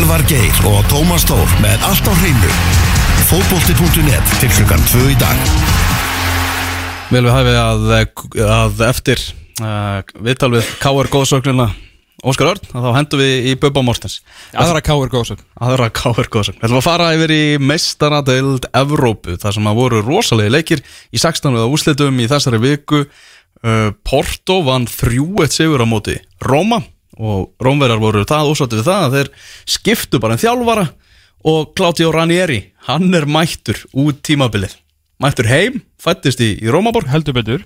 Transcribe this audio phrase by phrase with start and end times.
[0.00, 2.50] Elvar Geir og Tómas Tór með allt á hreinu.
[3.28, 5.40] Fótbolti.net til klukkan 2 í dag.
[7.10, 7.82] Vel við hæfið að,
[8.46, 9.24] að eftir
[9.60, 11.10] uh, viðtal við K.R.
[11.12, 11.66] góðsögnuna
[12.24, 14.22] Óskar Örn, þá hendum við í Bubba Mortens
[14.56, 16.30] Aðra káir góðsögn aðra K.R.
[16.32, 20.84] góðsögn Við ætlum að fara yfir í meistaradeild Evrópu, þar sem að voru rosalegi leikir
[21.12, 21.52] í 16.
[21.58, 26.80] við úslitum í þessari viku uh, Porto vann 3-1 sigur á móti Róma
[27.20, 29.30] og Rómverjar voru það ósáttu við það að þeir
[29.76, 30.86] skiptu bara en þjálfara
[31.50, 34.74] og Claudio Ranieri, hann er mættur út tímabilið.
[35.20, 37.08] Mættur heim, fættist í, í Rómaborg.
[37.12, 37.64] Heldur betur.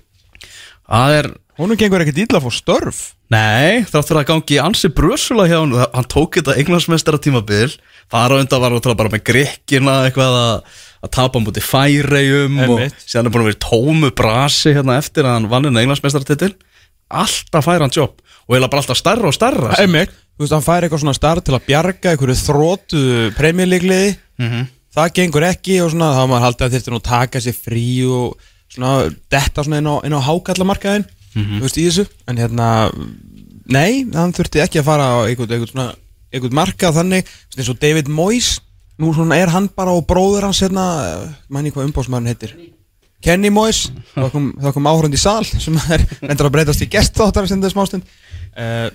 [0.91, 2.97] Er Honum gengur ekkert illa að fá störf.
[3.31, 7.71] Nei, þrátt fyrir að gangi ansi brösula hjá hann Hann tók þetta englandsmeistara tímabil
[8.13, 12.83] Þar á undan var hann bara með grikkina Eitthvað að, að tapa múti færegjum Og
[13.01, 16.51] síðan er búin að vera tómu brasi Hérna eftir að hann vann henni englandsmeistara titil
[17.09, 20.11] Alltaf fær hann jobb Og eiginlega bara alltaf stærra og stærra Einmitt.
[20.35, 23.03] Þú veist, hann fær eitthvað svona starf til að bjarga einhverju þrótu
[23.39, 24.65] premjörleigliði Mhm.
[24.95, 27.85] Það gengur ekki og svona þá maður haldið að þyrfti nú að taka sér frí
[28.07, 28.37] og
[28.71, 28.91] svona
[29.31, 31.57] detta svona inn á, inn á hákallamarkaðin Mhm.
[31.59, 32.05] þú veist í þessu.
[32.27, 32.67] En hérna,
[33.67, 35.87] nei, hann þurfti ekki að fara á einhvern, einhvern svona
[36.33, 37.25] einhvern markað þannig,
[37.57, 38.59] eins og David Moyes
[38.99, 42.53] nú svona er hann bara og bróður hans hérna, manni hvað umbóðsmaðurinn heitir?
[43.25, 47.47] Kenny Moyes, þá kom, kom áhörund í sal sem er endur að breytast í gestþáttar
[47.47, 48.03] sem þetta er smástund
[48.57, 48.87] uh,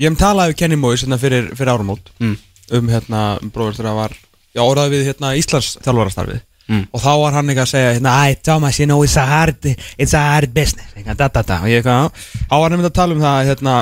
[0.00, 2.36] ég hef talað við Kenny Moyes hérna fyrir, fyrir árumót Mm.
[2.78, 4.16] um hérna um bróður þegar það var
[4.54, 6.86] já, orðað við hérna Íslands þjálfarastarfið Mm.
[6.96, 9.66] og þá var hann eitthvað að segja hérna, Æ, Thomas, you know, it's a hard
[10.00, 11.58] it's a hard business da, da, da.
[11.60, 12.08] og ég eitthvað,
[12.48, 13.74] þá var hann myndið að tala um það að, hérna,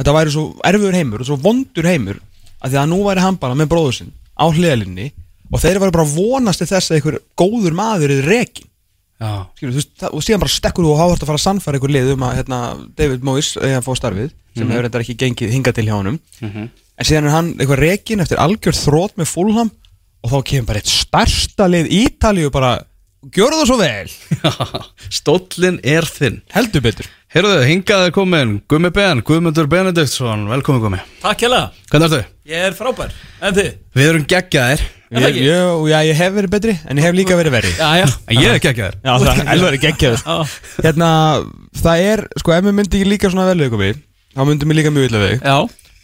[0.00, 2.18] þetta væri svo erfiður heimur og svo vondur heimur
[2.58, 5.06] að því að nú væri hann bara með bróður sinn á hliðalinni
[5.52, 8.66] og þeir væri bara vonast til þess að einhver góður maður er rekin
[9.18, 11.78] Skilur, þú veist, það, og síðan bara stekkur þú og háhært að fara að sannfæra
[11.78, 12.58] einhver lið um að hérna,
[12.98, 16.20] David Moyes að fá starfið sem hefur þetta ekki gengið hingað til hjá honum.
[16.98, 19.72] En síðan er hann eitthvað rekin eftir algjörð þrótt með fullham
[20.22, 22.72] og þá kemur bara eitt starsta lið Ítalíu bara,
[23.34, 24.12] gjöru það svo vel.
[25.18, 26.40] Stóllin er þinn.
[26.54, 27.10] Heldur betur.
[27.34, 30.46] Heyrðu, hingað er komin Gummi Ben, Guðmundur Benediktsson.
[30.50, 31.00] Velkomin Gummi.
[31.22, 31.50] Takk hjá
[31.90, 32.22] Hvernig ertu?
[32.48, 33.12] Ég er frábær.
[33.42, 33.74] En þið?
[33.98, 34.80] Við erum geggjaðir.
[34.80, 37.70] Er það ég, ég, já, ég hef verið betri en ég hef líka verið verri.
[37.78, 38.06] Já, já.
[38.28, 40.52] En ég er geggjaðir Já, það er geggjaður.
[40.84, 41.08] Hérna,
[41.80, 43.90] það er, sko, ef mér myndi ekki líka svona vel við komi
[44.36, 45.46] þá myndi mér líka mjög illa við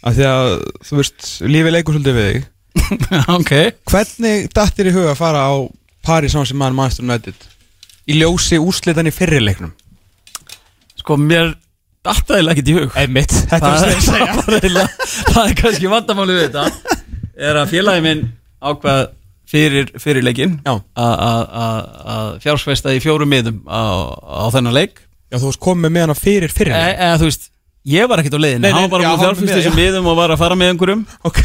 [0.05, 0.49] af því að,
[0.89, 2.47] þú veist, lífið leikur svolítið við þig.
[3.37, 3.51] Ok.
[3.93, 5.53] Hvernig datt þér í huga að fara á
[6.05, 7.45] Paris saman sem mann Manchester United
[8.05, 9.71] í ljósi úrslitan í fyrrileiknum
[10.99, 11.53] Sko, mér
[12.05, 12.91] dattaðilega ekkert í hug.
[13.01, 16.97] Einmitt, þetta það, er það, er eiginlega- það er kannski vandamáli við þetta.
[17.49, 18.21] Er að félagi minn
[18.65, 19.01] ákvað
[19.49, 20.75] fyrir, fyrir leikinn Já.
[20.97, 23.81] Að fjársveista í fjórum miðum á,
[24.15, 25.03] á þennan leik.
[25.31, 27.47] Já, þú veist komið með hana fyrir e, fyrrileik Eða þú veist,
[27.95, 29.77] ég var ekkert á leiðin Nei, nei, Hann var bara þessum já.
[29.77, 31.05] miðum og var að fara með einhverjum.
[31.25, 31.39] Ok.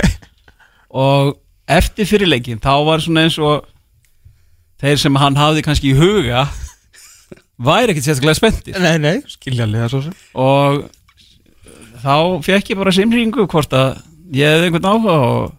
[1.00, 1.30] Og
[1.70, 3.68] eftir fyrir leikin þá var svona eins og
[4.80, 6.46] þeir sem hann hafði kannski í huga
[7.60, 8.80] væri ekkert sérstaklega spenntir.
[8.80, 10.16] Nei, nei, skiljanlega svo sem.
[10.40, 10.84] Og
[12.00, 12.14] þá
[12.46, 14.00] fekk ég bara simringu hvort að
[14.34, 15.56] ég hefði einhvern áhuga og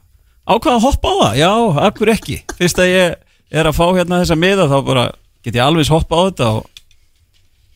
[0.52, 1.52] ákvaða að hoppa á það, já,
[1.88, 2.38] akkur ekki?
[2.60, 3.18] Fyrst að ég
[3.52, 5.08] er að fá hérna þessa miða þá bara
[5.46, 6.70] get ég alveg hoppa á þetta og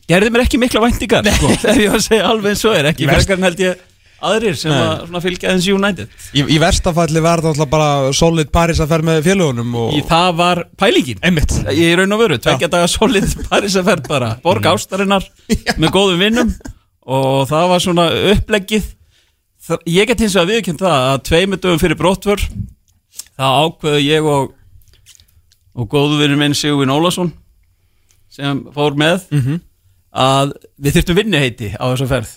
[0.06, 2.90] gerði mér ekki mikla væntingar sko, ef ég var að segja alveg eins og er.
[2.92, 3.84] Ekki en held ég
[4.26, 6.12] aðrir sem að fylgja eins United.
[6.32, 10.02] Í, í verstafalli var það alltaf bara solid Paris að fer með félagunum og í
[10.06, 11.20] það var pælingin.
[11.26, 11.52] Einmitt.
[11.74, 15.26] Í raun og veru, tvekja daga solid Parísaferð bara, borg ástarinnar
[15.80, 16.54] með góðum vinnum
[17.06, 18.88] og það var svona uppleggið
[19.66, 22.42] Þa- ég get hins vegar viðkjönd það að tveimur dögum fyrir brottvör
[23.36, 24.52] það ákveðu ég og
[25.76, 27.32] og góðu vinnur minn Sigurvin Ólason
[28.32, 29.60] sem fór með Mhm.
[30.16, 32.30] að við þyrftum vinnuheiti á þessu ferð.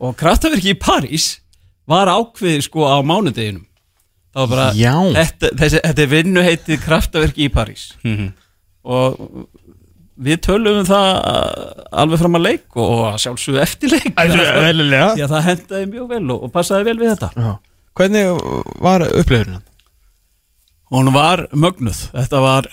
[0.00, 1.38] Og kraftaverki í París
[1.88, 3.64] var ákveðið sko á mánudeginum.
[4.34, 4.68] Það var bara
[5.14, 7.92] þetta, þessi, þetta er vinnuheitið kraftaverki í París.
[8.84, 9.48] Og
[10.16, 11.10] við tölum um það
[12.04, 16.24] alveg fram að leik og að sjálfsögðu eftir leik því að það hendaði mjög vel
[16.30, 17.54] og, og passaði vel við þetta.
[17.94, 18.44] Hvernig
[18.82, 19.62] var upplifurinn?
[20.94, 22.08] hún var mögnuð.
[22.14, 22.68] Þetta var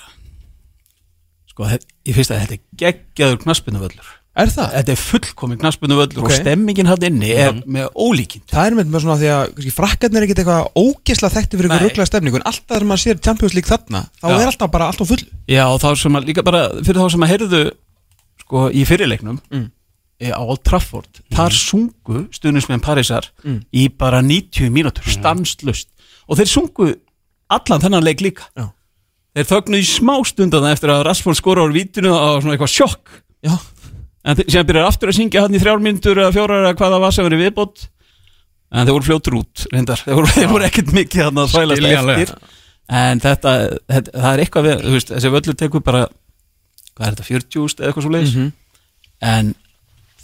[1.50, 1.68] sko,
[2.06, 4.70] í fyrsta þetta er geggjaður knaspunuvöllur Er það?
[4.78, 6.30] þetta er fullkomin knaspunuvöllur Ok.
[6.30, 10.24] og stemmingin hann inni er með ólíkind Það er með svona því að frakkarnir er
[10.28, 11.80] ekkert eitthvað ógisla þekkti fyrir Nei.
[11.84, 14.36] rugglega stemningu en alltaf þegar maður sér Champions League þarna þá Já.
[14.40, 17.26] er alltaf bara alltaf full já og þá sem að líka bara fyrir þá sem
[17.28, 17.62] að heyrðu
[18.46, 19.68] sko í fyrirleiknum Mm.
[20.22, 23.66] eh, á Old Trafford þar sungu stuðnismenn Parísar Mm.
[23.74, 25.90] í bara 90 mínútur stanslust
[26.30, 26.96] og þeir sungu
[27.50, 28.72] allan þennan leik líka Já.
[29.36, 31.68] þeir þögnuðu í smá stundan eftir að Rashford skora
[34.26, 36.94] en þeir- síðan byrjar aftur að syngja hann í þrjár myndur eða fjórar eða hvað
[36.96, 37.86] það var sem verið viðbót.
[38.72, 42.18] En þeir voru fljótur út reyndar, þeir voru, voru ekkert mikið þarna að Skiljanlega.
[42.22, 42.58] eftir.
[42.92, 43.52] En þetta,
[43.88, 46.06] þetta, það er eitthvað við, þú veist, þessi völlur tekur bara
[46.96, 48.34] hvað er þetta, 40 úst eða eitthvað svo leiðis
[49.22, 49.52] en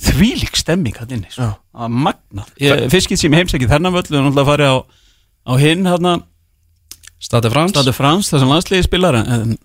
[0.07, 2.50] þvílík stemming hann inni, sko, það var magnað.
[2.93, 4.77] Fiskið sem heimsækið þennan völlur og náttúrulega farið á,
[5.47, 6.15] á hinn hérna,
[7.19, 9.57] Stade Frans Stade Frans, þessum landsliði spilar en, en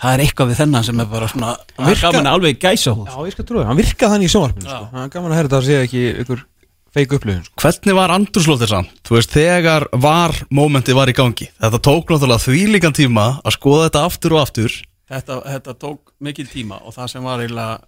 [0.00, 2.94] það er eitthvað við þennan sem er bara svona, það er Virka- gaman alveg gæsa
[2.96, 4.86] húð Já, ég skal trúa það, hann virkað þannig í sjónvarpinu sko.
[4.92, 6.44] Það er gaman að herra þetta að sé ekki ykkur
[6.90, 7.60] feik upplöfun sko.
[7.62, 8.94] Hvernig var andurslóttir samt?
[9.06, 13.86] Þú veist, þegar var mómenti var í gangi Þetta tók náttúrulega þvílíkan tíma að skoða
[13.88, 14.74] þetta aftur og aftur
[15.10, 17.78] þetta, þetta tók mikil tíma og það sem var eiginlega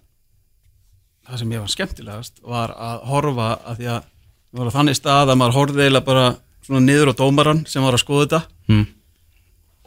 [1.23, 4.99] það sem ég var skemmtilegast var að horfa að því að það var á þannig
[4.99, 6.25] stað að maður horfði eiginlega bara
[6.63, 8.83] svona niður á dómaran sem var að skoða þetta mm.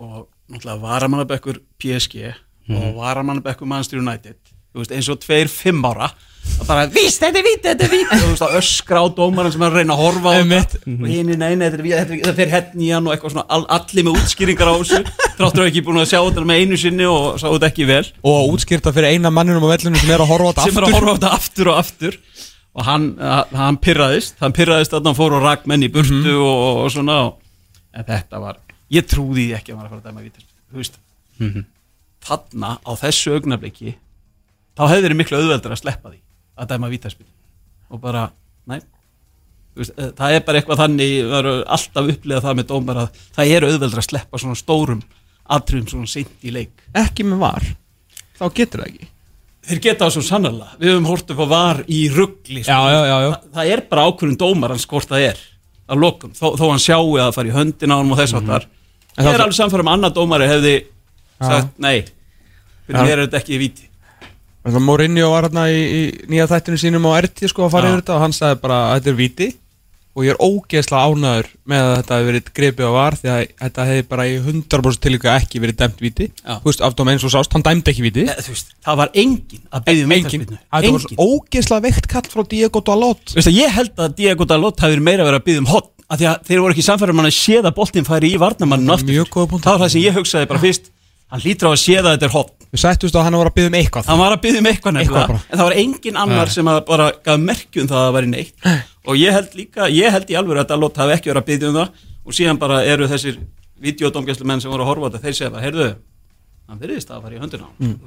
[0.05, 0.17] og
[0.50, 2.32] náttúrulega varamannabekkur PSG
[2.76, 4.38] og varamannabekkur Manchester United.
[4.76, 6.10] Veist, eins og tveir fimm ára
[6.60, 8.06] og bara, víst, þetta er víti, þetta er víti.
[8.12, 10.81] Og þú veist, að öskra á dómaran sem er að reyna að horfa á þetta
[10.93, 13.34] og hinn, nei, nei, þetta er víti, þetta þetta fer henni í hann og eitthvað
[13.34, 15.00] svona, all, allir með útskýringar á þessu.
[15.38, 18.02] Þráttur að ekki búin að sjá þetta með einu sinni og sá þetta ekki vel.
[18.32, 20.88] Og útskýrta fyrir eina manninum á vellinu sem er að horfa á þetta sem er
[20.88, 22.20] að horfa á þetta aftur og aftur.
[22.76, 23.08] Og hann,
[23.56, 27.19] hann pyrraðist hann pyrraðist að hann fór og rak menn í burtu og, og svona.
[27.31, 27.40] Og,
[27.96, 28.60] en þetta var,
[28.94, 31.00] ég trúði ekki að maður að fara að dæma vítaspil þú veist.
[32.27, 33.94] Þarna á þessu augnabliki
[34.77, 36.21] þá hefði verið miklu auðveldur að sleppa því
[36.56, 37.29] að dæma vítaspil
[37.87, 38.27] og bara,
[38.67, 43.21] næ eh, það er bara eitthvað þannig við erum alltaf upplegað það með dómar að
[43.37, 45.03] það er auðveldur að sleppa svona stórum
[45.47, 46.73] atriðum svona seint í leik.
[46.97, 47.69] Ekki með var
[48.37, 49.11] Þá getur það ekki.
[49.67, 50.77] Þeir geta það svo sannarlega.
[50.79, 52.75] Við höfum hort upp á var í ruggli sko.
[52.77, 55.41] Þa, það er bara ákvörðun dómarans hvort það er
[55.88, 58.35] að lokum, þó, þó hann sjáu að það fari í höndin á hann og þess
[58.41, 58.67] áttar
[59.17, 60.75] En það það- er alveg samfærum að annar dómari hefði
[61.41, 62.05] sagt nei
[62.87, 63.61] fyrir mér er þetta ekki í
[64.67, 66.00] að Mourinho var hérna í, í
[66.33, 68.97] nýja þættinu sínum á RT sko að fara yfir þetta og hann sagði bara að
[68.99, 69.49] þetta er viti
[70.16, 73.40] og ég er ógeðslega ánæður með að þetta hefði verið grepið á var því að
[73.60, 76.28] þetta hefði bara í 100% tilíka ekki verið dæmt viti.
[76.40, 79.62] Þú veist, aftum eins og sást, hann dæmdi ekki viti Eða, veist, það var engin
[79.68, 80.60] að byggja um Engin, vítaspyrnu.
[80.72, 83.36] þetta var ógeðslega veikt kall frá Diego Dalot.
[83.36, 86.28] Veist ég held að Diego Dalot verið meira vera að byggja um hotn af því
[86.32, 89.26] að þeir voru ekki samfærum hann að séða boltinn færi í varnamanninu aftur.
[89.26, 90.92] Það var það sem ég hugsaði bara fyrst.
[91.26, 93.54] Hann lítur á að séða að þetta er hotn Við sættust að hann var að
[93.56, 94.08] byggja um eitthvað.
[94.10, 95.36] Hann var að byggja um eitthvað nefnilega.
[95.38, 98.66] en það var engin annar sem að bara gaf merkjum það að það væri neitt
[99.06, 101.69] og ég held líka, ég held í alveg að Dalot hafi ekki verið að byggja
[101.73, 102.05] um það.
[102.26, 103.37] Og síðan bara eru þessir
[103.81, 105.88] videodómgæslu menn sem voru að horfa á þetta þeir segja bara, heyrðu,
[106.69, 107.99] hann virðist að fara í höndina Mm.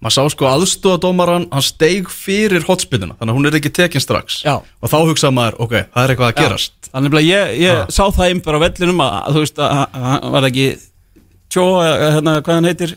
[0.00, 4.38] Maður sá sko aðstóðadómaran Hann steig fyrir hotspinnuna Þannig að hún er ekki tekin strax.
[4.46, 4.54] Já.
[4.80, 6.72] Og þá hugsaði maður, ok, það er eitthvað að gerast.
[6.94, 10.30] Þannig að ég, ég sá það einn bara á vellinum að, þú veist að að-
[10.32, 10.68] var það ekki
[11.52, 11.64] tjó,
[12.14, 12.94] hérna, hvað hann heitir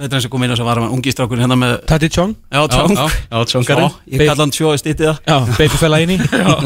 [0.00, 2.08] hvað heitir hann sem kom inn og sem var hann ungi strákur hérna með, Tati
[2.08, 3.40] Chong, já, tjóng já, já.
[3.52, 5.18] Tjó, ég kalla hann tjó í stýttið það.
[5.28, 6.18] Já, babyfella inn í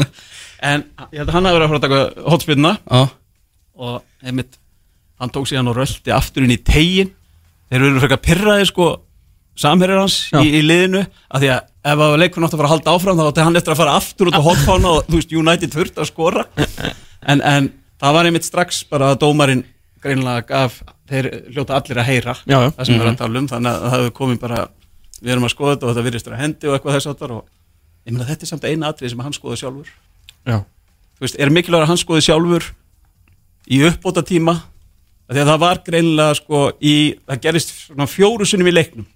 [0.71, 3.01] en ég held að hann hafi verið að fara að taka hotspinna Já,
[3.75, 4.55] og einmitt
[5.19, 7.11] hann tók síðan og röldi aftur inn í tegin
[7.71, 8.87] þeir eru frekar pyrraði sko
[9.59, 11.03] samherjar hans í, í liðinu.
[11.31, 13.59] Af því að ef að leikurinn átti að fara að halda áfram þá átti hann
[13.59, 16.47] eftir að fara aftur út á hotfána og þú veist United þurft að skora.
[17.25, 19.63] En, en það var einmitt strax bara að dómarinn
[20.03, 20.75] greinlega gaf
[21.09, 22.69] þeir hljóta allir að heyra Já, já.
[22.77, 24.61] það sem við erum að tala um þannig að það hefur komið bara
[25.21, 27.43] við erum að skoða þetta og þetta virðist vera hendi og eitthvað þess áttar og
[28.05, 29.91] ég meina þetta er samt eina atrið sem hann skoða sjálfur.
[30.45, 30.57] Já,
[31.17, 32.67] þú veist, er mikilvægur að hann skoði sjálfur
[33.65, 34.57] í uppbóta tíma
[35.31, 36.95] því að það var greinilega sko í,
[37.25, 39.07] það gerist svona fjóru sunnum í leiknum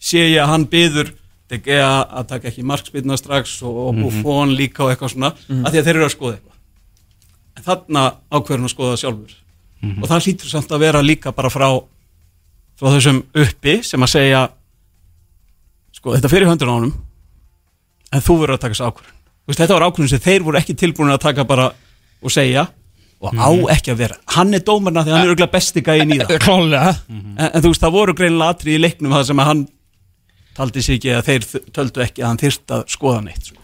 [0.00, 1.14] sé ég að hann byður
[1.48, 5.70] De Gea að taka ekki markspilna strax og, og Buffon líka og eitthvað svona að
[5.72, 7.62] því að þeir eru að skoða eitthvað
[9.82, 11.68] hann að það sjálfur og það hlýtur samt að vera líka bara frá
[12.78, 14.42] frá þessum uppi sem að segja
[15.98, 16.94] sko þetta fyrir höndun á honum
[18.14, 19.14] en þú verður að taka þessu ákvörðun.
[19.58, 21.70] Þetta var ákvörðun sem þeir voru ekki tilbúin að taka bara
[22.22, 22.66] og segja
[23.18, 24.18] og á ekki að vera.
[24.36, 26.38] Hann er dómarna því hann er auðvitað besti gæin í það
[27.10, 29.64] en, en þú veist það voru greinilega atrið í leiknum það sem að hann
[30.58, 33.60] taldi sig ekki að þeir töldu ekki að hann þyrst að skoða neitt sko.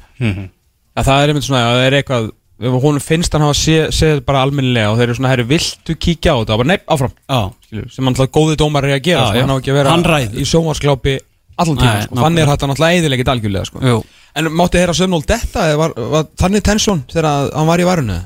[0.95, 2.29] Já, það er einmitt svona, að það er eitthvað
[2.61, 6.35] hún finnst hann hafa séð sé bara almennilega og þeir eru svona, herri, viltu kíkja
[6.35, 6.57] á þetta?
[6.57, 9.41] Og bara, nei, áfram, Já, skilju, sem alltaf góði dómar er að gera, Já, sko,
[9.43, 11.17] hann á ekki að vera í sjónvarsklápi
[11.65, 13.83] allan tíma, sko, þannig er þetta náttúrulega eðilegit algjörlega, sko.
[13.83, 13.99] Jú.
[14.35, 18.21] En mátti heyra sömnól detta, var, var þannig tensjón þegar að hann var í varunni?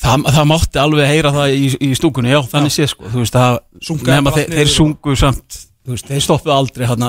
[0.00, 3.08] það, það mátti alveg heyra það í, í stúkunni, já, þannig sé sko.
[3.12, 3.58] Þú veist það,
[3.90, 7.06] þeir, þeir sungu samt þú veist, þeir stoppuðu aldrei hann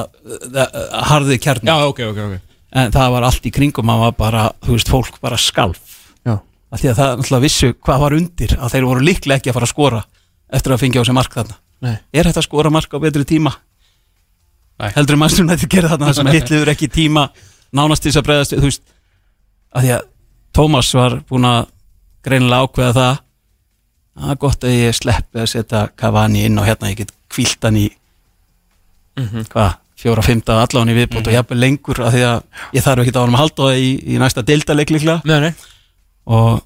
[1.11, 2.35] harðið kjarni ok, ok, ok.
[2.81, 5.97] En það var allt í kringum, það var bara þú veist, fólk bara skalf
[6.71, 9.57] Af því að það náttúrulega vissu hvað var undir að þeir voru líklega ekki að
[9.57, 10.01] fara að skora
[10.51, 11.57] eftir að fengja á sig mark þarna.
[11.81, 11.95] Nei.
[12.13, 13.51] Er þetta að skora mark á betri tíma?
[14.81, 14.91] Nei.
[14.95, 17.27] heldur mannstum að þetta gera þarna sem hitliður ekki tíma
[17.75, 18.83] nánast til þess að bregðast þú veist.
[19.71, 20.07] Af því að
[20.51, 21.69] Tómas var búin að
[22.25, 26.97] greinilega ákveða það er gott að ég sleppi að setja Cavani inn og hérna ég
[27.03, 27.85] get kvílt hann í
[29.51, 32.39] hvað, fjóra, fymta allan í viðbót og jafnvel lengur af því að
[32.75, 33.13] ég þarf ekki
[35.45, 35.55] að
[36.25, 36.61] og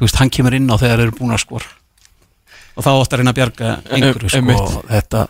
[0.00, 1.66] veist, hann kemur inn á þegar þeir eru búin að skor
[2.76, 4.60] og þá átt að reyna að bjarga einhverju sko, einmitt.
[4.60, 5.26] og þetta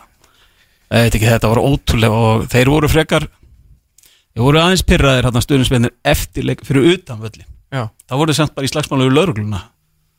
[1.03, 6.93] ekki, þetta var ótrúlega og þeir voru frekar þeir voru aðeins pyrraðir stuðnisveinir eftirleik fyrir
[6.95, 9.63] utan völli það voru semt bara í slagsmálu við laurugluna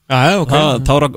[0.09, 1.09] já, já, ok það, tára,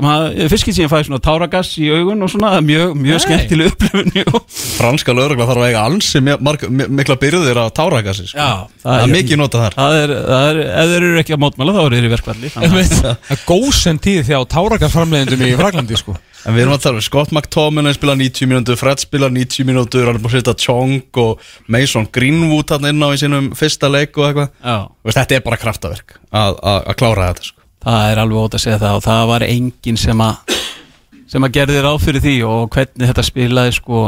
[0.52, 4.42] fyrst sem ég fæði svona táragass í augun og svona, er mjög, mjög skemmtileg upplifun.
[4.78, 8.40] Franska lögregla þarf að eiga marg, mikla byrðir á táragassi sko.
[8.42, 11.44] Já, Það er mikið notað þar það er, það er, ef þeir eru ekki að
[11.46, 12.52] mótmæla þá eru þeir í verkvalli.
[13.02, 16.98] Það er góðsend tíð því á tárakarframleiðendum í Fraklandi sko En við erum að tala
[16.98, 20.56] um Scott McTominay spila 90 mínútur, Fred spila 90 mínútur hann er búin að setja
[20.58, 25.12] Chong og Mason Greenwood hann inn á í sínum fyrsta leik og eitthvað Já, Þú
[25.12, 27.61] veist, Þetta er bara kraftaverk að, að, að klára þetta sko.
[27.82, 30.58] Það er alveg ótt að segja það og það var enginn sem að
[31.32, 34.02] sem að gerði ráð fyrir því og hvernig þetta spilaði sko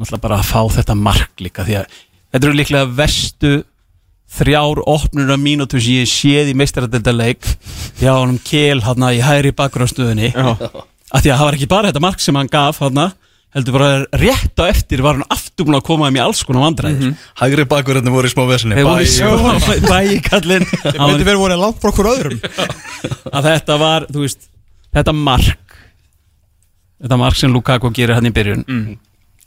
[0.00, 1.98] náttúrulega bara að fá þetta mark líka því að
[2.30, 3.52] þetta eru líklega vestu
[4.30, 7.42] þrjár opnur af mínútur sem ég séð í meistaradildaleik
[7.98, 10.30] hjá honum Kél hann í hægri bakgrunnstöðunni.
[10.30, 10.54] Já,
[11.10, 13.02] að því að það var ekki bara þetta mark sem hann gaf hann
[13.56, 13.88] heldur bara
[14.20, 17.16] rétt á eftir var hann aftur búin að koma um í alls konar vandræðir.
[17.40, 18.76] Hægri bakverðinu voru í smá vesinni
[19.10, 22.38] smá bækallin Þetta myndi verið voru langt frá okkur öðrum.
[23.32, 24.46] Að þetta var, þú veist
[24.94, 25.74] þetta mark
[27.00, 28.64] þetta mark sem Lukaku gerir hann í byrjun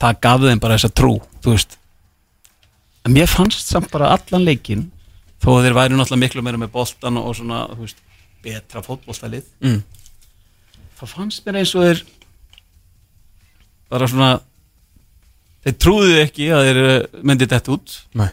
[0.01, 1.77] það gaf þeim bara þessa trú þú veist.
[3.07, 4.89] En mér fannst samt bara allan leikin
[5.43, 7.98] þó að þeir væri náttúrulega miklu meira með boltan og svona, þú veist,
[8.43, 9.81] betra fótboltalið Mm.
[11.00, 12.03] þá fannst mér eins og þeir
[13.94, 14.32] bara svona
[15.64, 18.00] þeir trúðu ekki að þeir eh, myndi þetta út.
[18.20, 18.32] Nei.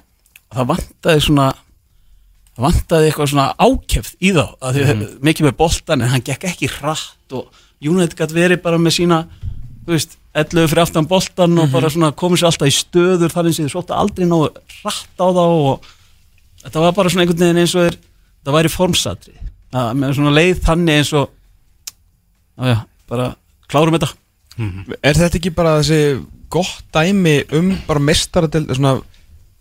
[0.51, 1.51] Það vantaði svona
[2.61, 5.05] það vantaði eitthvað svona ákefð í þá að því mm.
[5.29, 9.21] mikið með boltan en hann gekk ekki hratt og United gæti verið bara með sína
[9.87, 13.49] þú veist, 11 fyrir aftan boltan og bara svona komið sér alltaf í stöður þar
[13.49, 14.51] eins og þið svolítið aldrei náðu
[14.81, 15.89] hratt á þá og
[16.65, 17.99] þetta var bara svona einhvern veginn eins og þeir
[18.45, 19.37] það væri formsatri
[19.81, 21.33] að með svona leið þannig eins og
[22.61, 22.77] já,
[23.11, 23.31] bara
[23.71, 24.13] klárum þetta
[25.03, 28.97] Er þetta ekki bara þessi gott dæmi um bara mestaradel svona,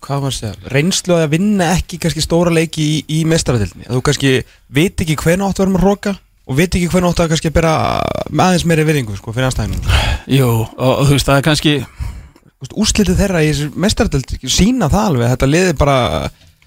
[0.05, 4.03] hvað var það, reynslu að vinna ekki kannski stóra leiki í, í mestaradeldinni að þú
[4.09, 4.33] kannski
[4.73, 6.15] veit ekki hvernig áttu að vera með roka
[6.49, 7.73] og veit ekki hvernig áttu að kannski bera
[8.29, 9.83] aðeins meiri virðingu sko, fyrir anstæðinum
[10.29, 11.75] Jú, og, og þú veist, það er kannski
[12.75, 15.99] Úslitið þeirra í þessu mestaradeld sína það alveg, þetta liði bara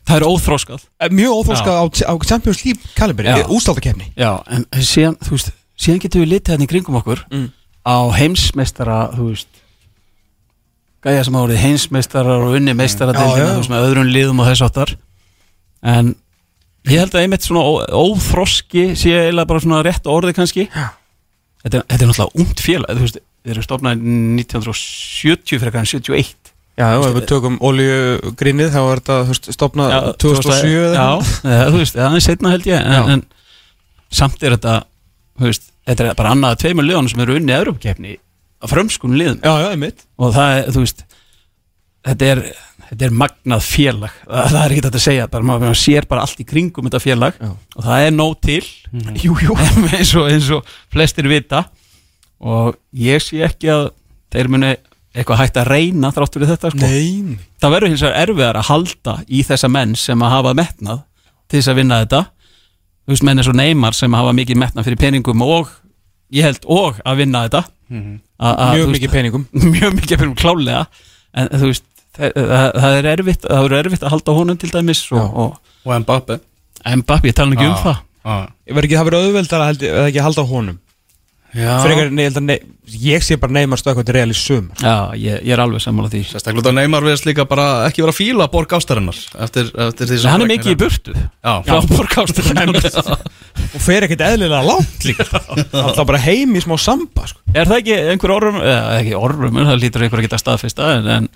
[0.09, 3.45] það er óþróskað eh, mjög óþróska á, á Champions League kalibri, Já.
[3.53, 7.23] ústaldakefni Já, en síðan, þú veist, síðan getum við litið hérna í kringum okkur.
[7.33, 7.51] Mm.
[7.83, 9.63] Á heimsmeistara, þú veist
[11.03, 13.47] gæja sem hafa verið heimsmeistarar og unni meistara Já, já.
[13.51, 14.93] þú veist, með öðrum liðum og þess áttar
[15.83, 16.13] en
[16.87, 20.69] ég held að einmitt svona óþroski sé eiginlega bara svona rétt orði kannski.
[21.63, 26.53] Þetta, þetta er náttúrulega ungt félag þú veist, þeir eru stofnaði 1970 fyrir kannan 71
[26.79, 30.95] Já, ef við tökum oljugrinnið þá er þetta stopnað 2007 eða?
[30.95, 33.25] Já, eða, þú veist, það er setna held ég en, en
[34.15, 34.79] samt er þetta
[35.37, 38.19] þú veist, þetta er bara annað að tveimur liðunum sem eru unni Evropakefni
[38.63, 39.41] á frömskun liðum.
[39.43, 39.91] Já, já,
[40.23, 41.03] og það er, þú veist
[42.07, 42.43] þetta er,
[42.91, 44.21] þetta er magnað félag.
[44.23, 47.03] Það, það er ekki þetta að segja, bara maður sér bara allt í kringum þetta
[47.03, 47.39] félag.
[47.43, 47.51] Já.
[47.77, 48.63] og það er nóg til.
[49.23, 49.59] Jú, jú.
[49.99, 51.67] eins, og, eins og flestir vita.
[52.43, 53.91] Og ég sé ekki að
[54.35, 54.75] þeir muni
[55.13, 56.93] eitthvað hægt að reyna þrátt fyrir þetta sko.
[57.61, 61.03] Það verður hins vegar erfiðar að halda í þessa menn sem að hafa metnað
[61.51, 62.23] til þess að vinna þetta
[63.03, 65.73] þú veist, menn er svo neymar sem hafa mikið metnað fyrir peningum og
[66.33, 67.65] ég held og að vinna þetta.
[67.93, 69.49] A, a, Mjög mikið peningum.
[69.75, 70.87] mjög mikið peningum klálega
[71.37, 71.85] en þú veist,
[72.17, 72.39] það,
[72.79, 76.39] það, er erfitt það er erfitt að halda honum til dæmis og, og Og Mbappe.
[76.87, 77.97] Mbappé, ég tala ekki um það.
[78.23, 78.45] Ah.
[78.69, 80.77] Ég verð ekki að hafa verið auðveldar að ekki að halda honum
[81.53, 82.55] Frekar, nei, ég, held að nei,
[83.03, 84.79] ég sé bara neymar stökkvað til real í sumar.
[84.81, 86.23] Já, ég, ég er alveg sammála því.
[86.31, 90.33] Sérstaklega Neymar viðast líka bara ekki vera að fíla borg ástarinnar Eftir, eftir því sem
[90.33, 91.13] hann er mikið í burtu.
[91.13, 92.49] Já, frá borgástur
[93.77, 97.45] Og fer ekkert eðlilega langt líka Það bara heim í smá samba sko.
[97.53, 100.89] Er það ekki einhver orrum, eða ekki orrum, en það lítur einhver að geta staðfesta,
[100.97, 101.29] en, en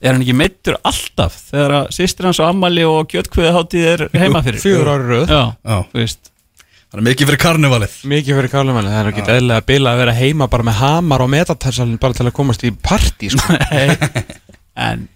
[0.00, 4.04] er hann ekki meittur alltaf þegar að sýstir hans og ammali og kjötkviði hátíð er
[4.14, 4.82] heima fyrir?
[5.02, 5.32] Röð.
[5.32, 5.78] Já, Já.
[5.90, 6.30] þú veist,
[6.88, 10.02] hann er mikið fyrir karnivalið Mikið fyrir kálumanni, það er ekkert eðlilega að bila að
[10.02, 13.58] vera heima bara með hamar og metatærsalinn bara til að komast í partí sko.
[13.72, 13.94] nei,
[14.88, 15.06] en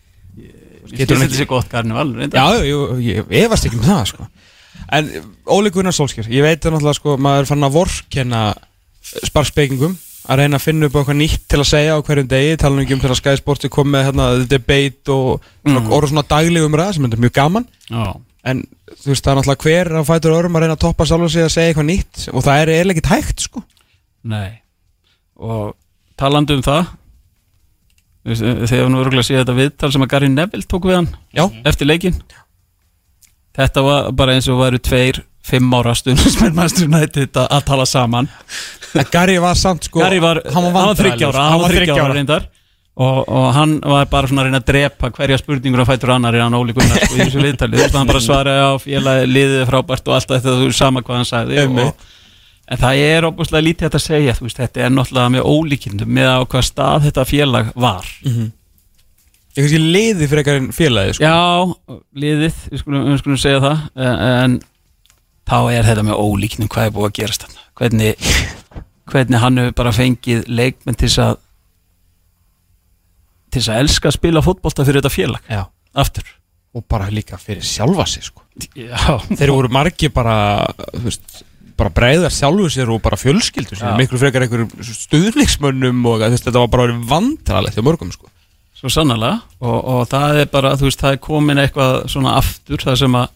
[0.92, 4.26] Getur þetta sé gott karnival, Já, ég, ég efast ekki um það sko.
[4.92, 5.06] En
[5.48, 8.42] Óli Gunnar Solskjær Ég veit að náttúrulega sko, maður er fann að vorkenna
[9.30, 9.94] sparkspekingum
[10.30, 12.84] að reyna að finna upp eitthvað nýtt til að segja á hverjum degi tala nú
[12.84, 15.88] ekki um þegar er komið með hérna, debate og mm.
[15.90, 18.04] orða svona daglegum ræða sem er mjög gaman Já,
[18.42, 21.30] en þú veist, það er náttúrulega hver að fætur örum að reyna að toppa sjálf
[21.32, 23.62] sig að segja eitthvað nýtt og það er eiginlega ekkert hægt sko.
[24.32, 24.50] Nei.
[25.42, 25.72] Og
[26.18, 26.90] talandi um það
[28.22, 31.42] Þegar nú örgulega sé þetta viðtal sem að Gary Neville tók við hann Já.
[31.66, 32.20] Eftir leikin
[33.56, 38.28] Þetta var bara eins og væru tveir Fimm ára United að, tala saman.
[38.94, 42.46] En Gary var samt sko Gary var, hann var, var þryggjára Hann var þryggjára reyndar
[42.96, 46.36] og, og hann var bara svona að reyna að drepa hverja spurningur að fætur annar
[46.36, 49.28] í hann Óli Gunnar sko, í þessu viðtali, þú veist hann bara svaraði á félagi
[49.30, 52.08] liðið frábært og allt þetta þú veist sama hvað hann sagði og,
[52.68, 56.28] en það er óbúslega lítið að segja þú veist, þetta er náttúrulega með ólíkindum með
[56.36, 58.10] á hvað stað þetta félag var.
[59.52, 61.24] Ég kannski liði fyrir eitthvað félagi sko.
[61.28, 64.54] Já, liðið, við skulum, við skulum segja það en, en
[65.48, 67.66] þá er þetta með ólíkindum hvað er búið að gerast þarna.
[67.80, 68.30] Hvernig,
[69.12, 71.34] hvernig hann hefur bara fengið leikmenn til að
[73.52, 75.48] til þess að elska að spila fótbolta fyrir þetta félag.
[75.52, 75.62] Já.
[76.02, 76.28] aftur.
[76.72, 78.40] Og bara líka fyrir sjálfa sig sko.
[78.76, 80.36] Já, þeir voru margi bara
[80.94, 81.42] þú veist,
[81.76, 83.98] bara breyðar sjálfu sér og bara fjölskyldu sér, Já.
[84.00, 88.30] miklu frekar einhverjum stuðningsmönnum og þú veist, þetta var bara vandralegt hjá mörgum sko.
[88.80, 92.82] Svo sannlega og, og það er bara, þú veist, það er komin eitthvað svona aftur
[92.82, 93.28] það sem að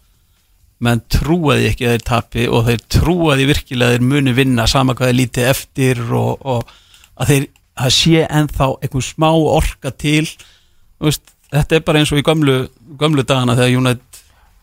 [0.87, 4.97] menn trúaði ekki að þeir tapi og þeir trúaði virkilega að þeir muni vinna sama
[4.97, 6.75] hvað þeir lítið eftir og, og
[7.17, 7.47] að þeir
[7.77, 10.25] að sé ennþá einhver smá orka til
[11.03, 12.59] veist, þetta er bara eins og í gömlu,
[12.99, 14.21] gömlu dagana þegar United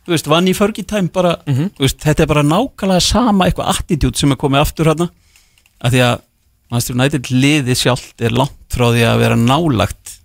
[0.10, 4.20] veist, vann í Fergie time bara þú veist, þetta er bara nákvæmlega sama eitthvað attitude
[4.20, 5.10] sem er komið aftur hérna
[5.84, 6.30] að því að
[6.74, 10.16] United liðið sjálft er langt frá því að vera nálagt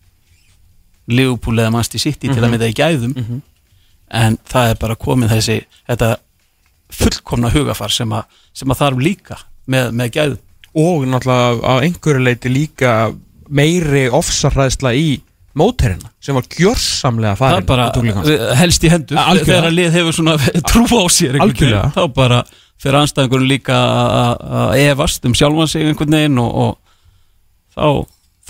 [1.08, 3.14] Liverpool eða Manchester City til að mynda í gæðum.
[4.12, 5.56] En það er bara komið þessi
[5.88, 6.08] þetta
[6.98, 8.24] fullkomna hugafar sem að,
[8.56, 9.36] sem að þarf líka
[9.68, 10.42] með, með gæðum
[10.78, 12.92] og náttúrulega á einhverju leiti líka
[13.48, 15.08] meiri ofsarræðsla í
[15.58, 17.86] móterina sem var gjörsamlega það farin er bara
[18.60, 19.18] helst í hendur.
[19.42, 20.36] Þegar að lið hefur svona
[20.70, 21.38] trú á sér
[21.96, 22.42] þá bara
[22.78, 26.76] fyrir anstæðingurinn líka að- að að efast um sjálfan sig einhvern veginn og, og
[27.74, 27.86] þá,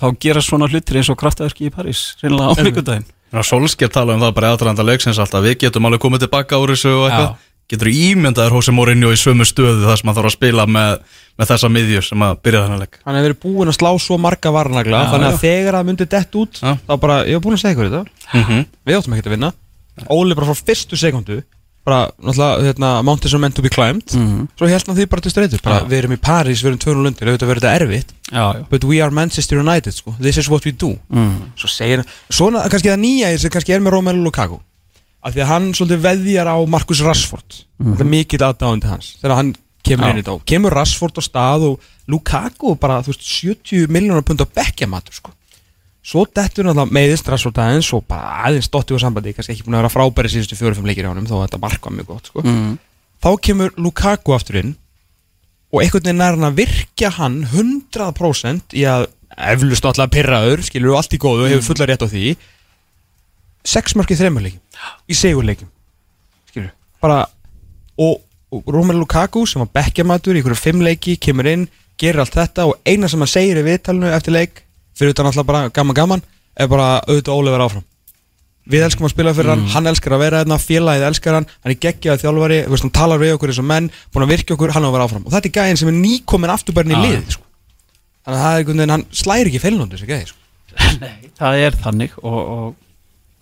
[0.03, 3.09] þá gera svona hlutir eins og kraftaverki í París reynilega á mikudaginn
[3.45, 6.71] Solskjær tala um það bara í aðranda leiksins alltaf Við getum alveg komið tilbaka úr
[6.73, 7.35] þessu og eitthvað
[7.69, 11.03] Getur ímyndaður Hósi Mourinho í sömu stöðu þar sem hann þarf að spila með,
[11.37, 14.17] með þessa miðjur sem að byrja þennan leik hann hefur verið búinn að slá svo
[14.25, 15.43] marga varnagla Já, þannig að já.
[15.43, 16.71] þegar það myndi dett út Já.
[16.89, 19.53] þá bara, ég hef búinn að segja ykkur þetta mm við áttum ekkert að vinna
[20.15, 21.37] Óli bara frá fyrstu sekundu
[21.89, 24.49] bara, náttúrulega, hérna, mountains are meant to be climbed Mhm.
[24.57, 25.89] svo held hann því bara til streytur bara, Já.
[25.93, 29.11] við erum í París, við erum 200 lundir auðvitað verður þetta erfitt but we are
[29.13, 31.53] Manchester United, sko, this is what we do Mm.
[31.57, 34.61] svo segir hann, svona kannski það nýja sem kannski er með Romelu Lukaku
[35.29, 37.63] af því að hann svolítið veðjar á Marcus Rashford.
[37.79, 39.55] Þetta er mikill aðdáðandi hans þegar hann
[39.87, 40.13] kemur Já.
[40.13, 44.43] inn í og kemur Rashford á stað og Lukaku bara, þú veist, 70 miljónar pund
[44.43, 45.35] á bekkjamatur, sko.
[46.09, 49.77] Svo dettur náttúrulega meiðist Rashford aðeins og bara aðeins dotti úr sambandi, kannski ekki búin
[49.77, 52.45] að vera frábæri síðustu fjóru-fimm leikir honum, þó að þetta mark var mjög gott, sko.
[52.47, 52.79] Mm.
[53.21, 54.75] þá kemur Lukaku aftur inn
[55.69, 59.09] og einhvern veginn er hann að virkja hann 100% í að
[59.53, 62.25] eflust alltaf pirraður, skilur þú allt í góðu og hefur fulla rétt á því
[63.67, 65.71] sex mörkið þreymurleikim í segurleikim
[66.51, 67.25] skilur bara
[67.99, 68.23] og,
[68.55, 71.69] og Romelu Lukaku sem var bekkjamatur í einhverju fimm leiki kemur inn,
[71.99, 74.65] gerir allt þetta og eina sem hann segir í viðtalinu eftir leik
[74.99, 76.27] fyrir utan alltaf bara gaman gaman
[76.59, 77.87] er bara auðvitað Óli vera áfram
[78.69, 81.73] við elskum að spila fyrir hann, hann elskar að vera hérna félagið elskar hann, hann
[81.73, 84.75] er geggjað þjálfari veist, hann talar við okkur eins og menn, búin að virka okkur
[84.75, 87.05] hann á að vera áfram og þetta er gæðin sem er nýkomin afturbærin í Já.
[87.07, 87.47] lið sko.
[88.27, 90.45] þannig að það er einhvern veginn, hann slæri ekki feilnóndi þessi gæði sko.
[91.05, 92.69] Nei, það er þannig og, og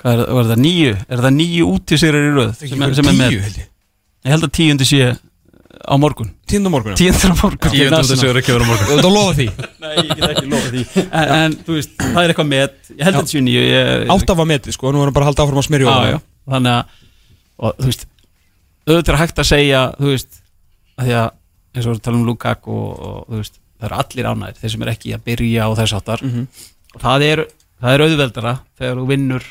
[0.07, 3.16] hvað er, er það nýju er það nýju útisýrar í röð sem, er- sem er
[3.19, 3.71] með, tíu held ég.
[4.27, 5.01] Ég held að tíundi sé
[5.87, 6.31] á morgun.
[6.49, 7.75] Tíundum morgun tíundur á morgun.
[7.77, 9.47] Þessu er ekki verið á morgun Þú lofa því.
[9.85, 10.85] Nei, ég get ekki lofa því.
[11.05, 14.12] En, en þú veist, það er eitthvað með ég held að þetta séu nýju ég-
[14.16, 16.19] Átta var metið sko, nú erum bara að halda áfram já, já.
[16.55, 17.05] þannig að
[17.59, 18.07] og, þú veist,
[18.87, 20.40] auðvitað er hægt að segja þú veist,
[20.97, 21.29] að því að
[21.77, 24.73] eins og við tala um Lukaku og, og þú veist, það eru allir ánægir, þeir
[24.75, 26.47] sem er ekki að byrja og þess áttar Mhm.
[26.97, 27.45] og það er,
[27.85, 29.49] það er auðveldara þegar þú vinnur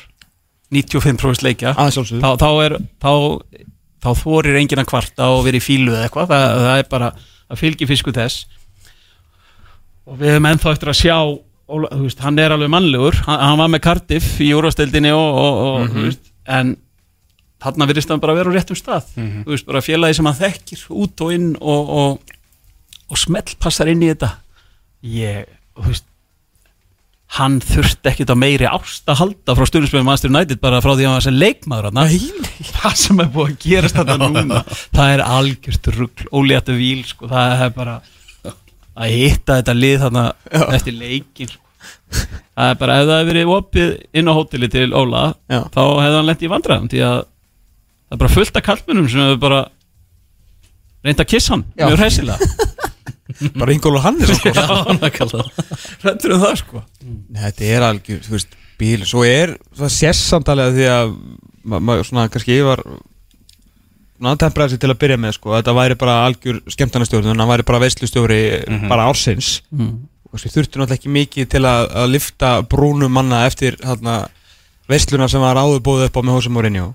[0.74, 3.12] 95% leikja þá, þá er þá,
[4.02, 7.10] þá þorir enginn að kvarta og verið í fílu eða eitthvað, það, það er bara
[7.46, 8.46] að fylgi fisku þess.
[10.06, 11.18] Og við hefum ennþá eftir að sjá
[11.66, 13.18] veist, hann er alveg mannlegur.
[13.26, 16.74] Hann, hann var með Cardiff í úrvasteldinni og, og, og þú veist, en
[17.62, 19.08] þarna virðist hann bara vera á réttum stað.
[19.16, 22.36] Þú veist, bara félagi sem hann þekkir út og inn og, og,
[23.10, 24.32] og smellpassar inn í þetta.
[25.06, 26.06] Ég, þú veist
[27.36, 31.02] hann þurfti ekkit á meiri ást að halda frá stjórnismöðum Master United bara frá því
[31.02, 31.88] að hann var sem leikmaður
[32.78, 34.60] það sem er búið að gerast þetta núna
[34.94, 37.96] það er algjört rugl óléttu víl sko, það er bara
[38.96, 40.24] að hitta þetta lið þarna
[40.72, 41.62] eftir leikin sko.
[42.56, 45.60] það er bara ef það hefði verið opið inn á hóteli til Óla Já.
[45.74, 49.26] þá hefði hann lent í vandræðum því að það er bara fullt af kallmennum sem
[49.26, 49.60] hefur bara
[51.06, 51.88] reynd að kissa hann Já.
[51.90, 52.50] mjög hressilega
[53.58, 54.52] bara Ingólu Hannes sko.
[56.02, 56.82] hrættur um það sko.
[57.06, 59.04] Nei, Þetta er algjör, þú veist, bíl.
[59.08, 61.14] Svo er, það sést samtalið því að
[61.66, 62.82] ma- maður svona kannski var
[64.16, 67.50] svona tempraði sig til að byrja með sko, að þetta væri bara algjör skemmtarnastjórn hann
[67.50, 68.40] væri bara veislustjóri
[68.88, 69.58] bara ársins.
[69.74, 69.96] Mm.
[70.32, 74.26] og við þurftum náttúrulega ekki mikið til að, að lifta brúnum manna eftir hérna,
[74.90, 76.88] veisluna sem var áður búið upp á með Hosea Mourinho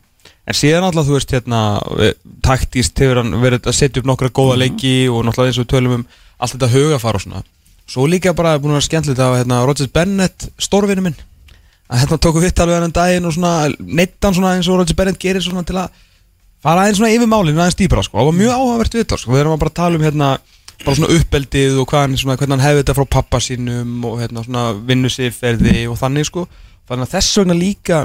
[0.48, 1.62] en síðan náttúrulega þú veist hérna,
[2.02, 5.68] við- taktíst hefur hann verið að setja upp nokkra góða leiki og náttúrulega eins og
[5.72, 6.06] tölum um
[6.42, 7.44] allt þetta hugafar og svona.
[7.92, 11.18] Svo líka bara búin að vera skemmtilegt að hérna, Rodgers Bennett, stórvinu minn.
[11.92, 15.20] Að hérna tóku vitt alveg hann daginn og svona neittan svona eins og Rodgers Bennett
[15.20, 15.90] gerir svona til að
[16.64, 19.32] fara aðeins svona yfir málinu aðeins dýbra sko, það var mjög áhugavert við þetta sko,
[19.34, 20.30] við erum að bara tala um hérna
[20.86, 24.20] bara svona uppeldið og hvað hann, svona, hvernig hann hefði þetta frá pappa sínum og
[24.22, 26.46] hérna svona vinnusifferði og þannig sko.
[26.90, 28.00] Þannig að þess vegna líka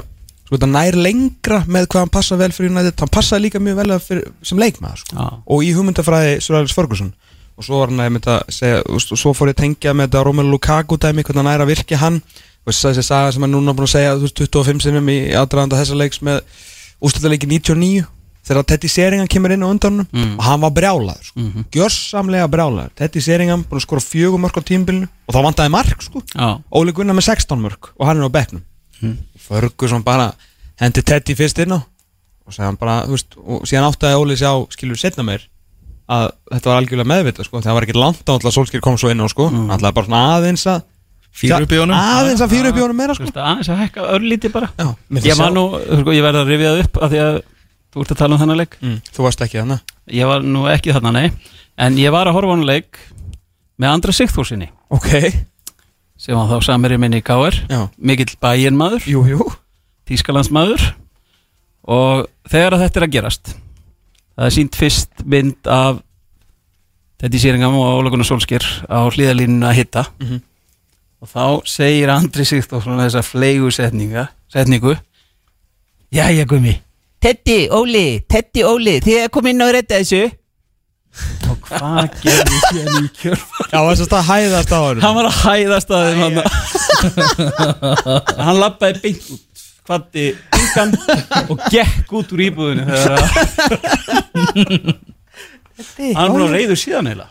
[0.47, 2.95] sko þetta nær lengra með hvað hann passa vel fyrir United.
[3.03, 5.15] Hann passaði líka mjög vel fyrir, sem leikmaður sko.
[5.17, 5.25] Já.
[5.43, 7.13] og í hugmyndafræði Sir Alex Ferguson.
[7.57, 10.23] Og svo var hann að að segja og svo fór ég að tengja með þetta
[10.23, 12.21] Romelu Lukaku dæmi hvernig hann er að virka hann.
[12.63, 15.81] Og þessi saga sem hann núna búin að segja þú veist, 25 sinnum í aðdraðanda
[15.81, 16.39] þessa leiks með
[17.03, 18.05] úrslutaleiki 99
[18.47, 20.07] þegar Teddy Seringan kemur inn á undanum.
[20.13, 20.37] Mm.
[20.37, 21.39] og hann var brjálaður sko.
[21.41, 21.65] Mhm.
[21.75, 22.93] gjörsamlega brjálaður.
[22.95, 26.23] Teddy Seringan búin að skora fjögur mörg á tímbilinu og þá vantaði mark sko.
[26.31, 28.63] Já, Óli Gunnar með 16 mörg og hann er á bekknum
[29.01, 29.17] Mm.
[29.47, 30.31] Ferguson bara
[30.81, 31.79] hendi Teddy fyrst inn á.
[32.47, 35.47] Og segja hann bara, þú veist, og síðan áttaði Óli sjá, skilur setna meir
[36.07, 39.09] að þetta var algjörlega meðvitað, sko, það var ekki langt á alltaf Solskjær kom svo
[39.11, 39.65] inn á, sko, mm.
[39.75, 40.85] alltaf bara svona aðeins að
[41.37, 41.93] Fýra upp í honum.
[41.93, 43.27] Aðeins að fýra upp í honum meira, sko.
[43.29, 44.71] Aðeins að hækka örlíti bara.
[44.73, 47.37] Já, mér Ég var nú, sko, ég verði að rifja það upp af því að
[47.93, 48.77] þú ert að tala um þennan leik.
[48.81, 51.53] Mm, Þú varst ekki þannig Ég var nú ekki þarna, nei.
[51.77, 52.99] En ég var að horfa á hann leik
[53.77, 55.11] með Andra Sigþórsinni Ok,
[56.27, 57.55] sem var þá samherri minni í K.R.
[57.71, 59.45] já, Mikill bæinmaður, jú, jú.
[60.11, 60.83] Þýskalandsmaður.
[61.87, 63.53] Og þegar að þetta er að gerast
[64.37, 66.01] það er sínt fyrst mynd af
[67.17, 70.03] Teddy Sýringam og Óla Gunnar Solskjær á hlýðalínuna að hitta.
[70.21, 70.41] Mhm.
[71.17, 74.93] og þá segir Andri Sigþórsson þessa fleigu setninga, setningu
[76.13, 76.75] Jæja gummi.
[77.19, 80.19] Teddy, Óli, Teddy, Óli þið er komið inn á að redda þessu
[81.47, 85.37] og hvað gerði síðan í kjörf Já, þess að hæðast á hann hann var að
[85.43, 86.21] hæðast að þeim
[88.37, 89.43] hann hann lappaði beint út
[89.87, 90.25] kvatti
[90.57, 90.91] yngan
[91.47, 93.19] og gekk út úr íbúðinu þegar
[95.77, 97.27] að hann var reyður síðan heila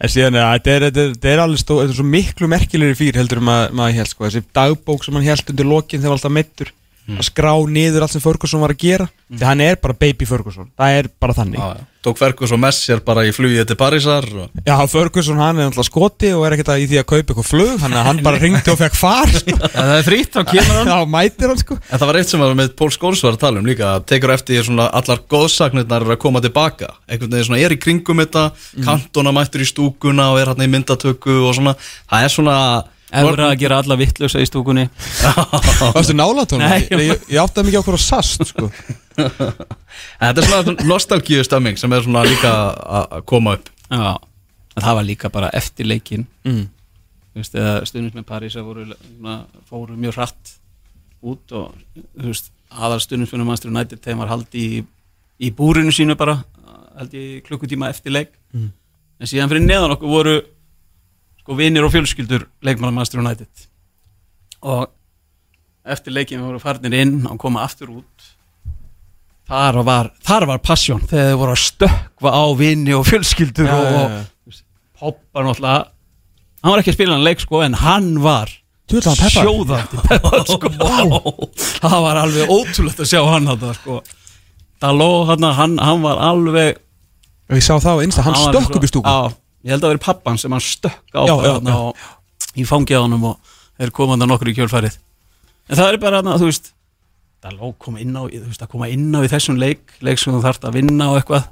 [0.00, 3.20] En síðan, þetta er, þetta er, er alveg stó, þetta er svo miklu merkilegri fyrir
[3.20, 6.16] heldur um að maður held, sko, þessi dagbók sem hann held undir lokin þegar var
[6.16, 6.70] alltaf meittur
[7.08, 9.06] að skrá niður allt sem Ferguson var að gera.
[9.30, 11.60] Því hann er bara baby Ferguson, það er bara þannig.
[11.60, 11.86] Já, já.
[12.00, 14.60] Tók Fergus og Messier bara í flugið til Parísar og...
[14.64, 17.48] Já, Ferguson hann er alltaf skoti og er ekkert að í því að kaupa eitthvað
[17.50, 19.56] flug, hann, hann bara ringdi og fekk far sko.
[19.74, 20.88] það er frýtt, þá kemur hann.
[20.88, 21.76] Já, mætir hann sko.
[21.76, 24.06] En það var eitt sem var með Pól Skóls var að tala um líka að
[24.14, 26.94] tekur eftir svona allar góðsagnirnar er að koma tilbaka.
[27.04, 28.46] Einhvern veginn svona er í kringum þetta
[28.80, 31.76] kantona mættur í stúkuna og er hann í myndatöku og svona,
[32.08, 32.56] það er svona
[33.10, 34.84] Efra að gera alla vittlösa í stúkunni
[35.96, 36.66] Varstu nálat honum?
[36.70, 38.68] Nei, Ég, ég, ég átti að mikið okkur á sast sko
[39.20, 42.52] þetta er svona nostalgíu stemming sem er svona líka
[43.00, 44.12] að koma upp Já,
[44.76, 46.62] en það var líka bara eftir leikin mm.
[47.30, 49.34] Þú veist, eða stundins með París að voru, svona,
[49.70, 50.54] fóru mjög hratt
[51.22, 51.74] út og
[52.18, 54.80] þú veist, aðal stundins með Manchester United þeim var haldi í,
[55.46, 56.38] í búrinu sínu bara
[56.98, 58.72] held í klukkutíma eftir leik Mm.
[59.22, 60.32] en síðan fyrir neðan okkur voru
[61.50, 63.48] sko vinir og fjölskyldur leikmanna Manchester United.
[64.62, 64.86] Og
[65.82, 68.28] eftir leikin voru farnir inn og koma aftur út.
[69.50, 73.74] Þar var, þar var passion þegar þau voru að stökkva á vini og fjölskyldur Já,
[73.74, 74.20] og, og já.
[74.30, 74.64] þú veist,
[75.00, 75.80] Poppa náttúrulega
[76.60, 78.54] hann var ekki að spila hann leik sko en hann var
[78.90, 80.70] sjóðandi peppar sko.
[81.80, 84.00] Það var alveg ótrúlegt að sjá hann þetta sko.
[84.78, 86.78] Daló hann, hann, var alveg
[87.50, 89.20] Og ég sá það á einsta, hann stökk upp í stúku
[89.64, 91.78] ég held að vera pappan sem hann stökk á Já, já, þarna já.
[91.78, 94.96] og í fangið á honum og þeir komandi nokkur í kjölfærið
[95.70, 96.72] en það er bara hann að þú veist
[97.40, 100.34] Daló kom inn á, þú veist að koma inn á í þessum leik, leik sem
[100.34, 101.46] þú þarft að vinna og eitthvað.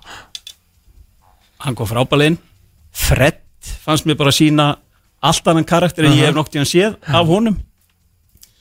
[1.65, 2.37] Hann kom frábælein
[2.93, 3.39] Fred
[3.87, 4.67] fannst mér bara sína
[5.25, 7.57] allt annan karakter en ég hef nokt í hann séð af honum.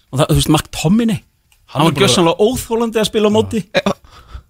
[0.07, 3.35] Og það, þú veist, Mark Tomini hann, er var bara- gjössanlega óþólandi að spila á
[3.35, 3.63] móti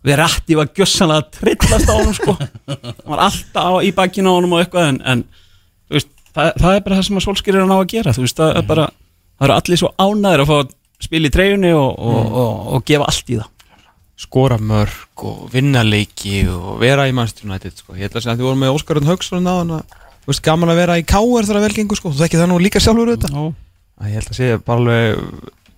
[0.08, 4.38] Verratti var gjössanlega að trillast á honum sko hann var alltaf á, í bakkinu á
[4.38, 5.26] honum og eitthvað en, en
[5.92, 8.56] veist, það, það er bara það sem að solskýrir hann á að gera veist, það
[8.62, 10.74] er bara það eru allir svo ánæður að fá að
[11.08, 13.54] spila í treyjunni og, og, og, og, gefa allt í það
[14.18, 17.94] skora mörg og vinna leiki og vera í United sko.
[17.94, 19.12] ég ætla að segja að þið voru með Óskarun
[19.52, 19.84] að
[20.28, 21.48] veist gaman að vera í K.R.
[21.48, 22.12] þegar vel gengur sko.
[22.12, 23.44] þú þekki það nú líka sjálfur þetta Já.
[24.02, 25.22] að ég held að segja bara alveg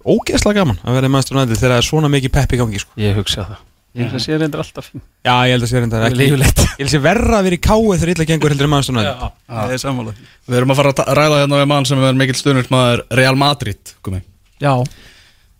[0.10, 2.96] ógeðslega gaman að vera í United þegar það er svona mikið pepp í gangi sko.
[2.98, 3.60] Ég hugsa það
[3.98, 4.88] Ég hugsa að sé reyndar alltaf.
[4.92, 6.18] Fín Já, ég held að sé reynda ekki.
[6.20, 8.70] Líflegt Ég held að sé verra að vera í káu þegar illa gengur heldur í
[8.70, 10.14] Manchester United það er sammála.
[10.46, 13.94] Við erum að fara að ræða hérna við mann sem er mikill stundismæður Real Madrid
[14.06, 14.22] komi.
[14.62, 14.74] Já.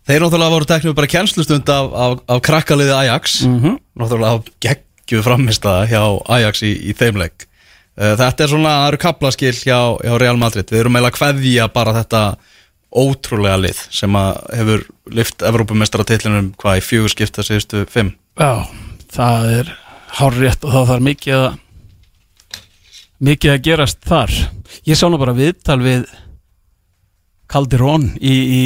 [0.06, 3.40] Þeir náttúrulega voru teknum bara kjenslustund af, af, af krakkaliði Ajax.
[3.48, 3.76] Mhm.
[3.98, 6.02] Náttúrulega geggjuð frammistaða hjá
[6.38, 7.48] Ajax í, í þeimleik
[7.98, 10.70] uh, Þetta er svona, það eru kaplaskil hjá, hjá Real Madrid.
[10.70, 11.02] Við erum
[11.98, 12.24] þetta
[12.90, 14.80] ótrúlega lið sem að hefur
[15.14, 18.66] lift Evrópumestratitlinum hvað í fjögur skipta síðustu fimm Já,
[19.10, 19.72] það er
[20.20, 21.58] hárrétt og það þarf mikið að
[23.20, 24.36] mikið að gerast þar.
[24.88, 26.06] Ég sá nú bara viðtal við
[27.50, 28.64] Calderón í, í,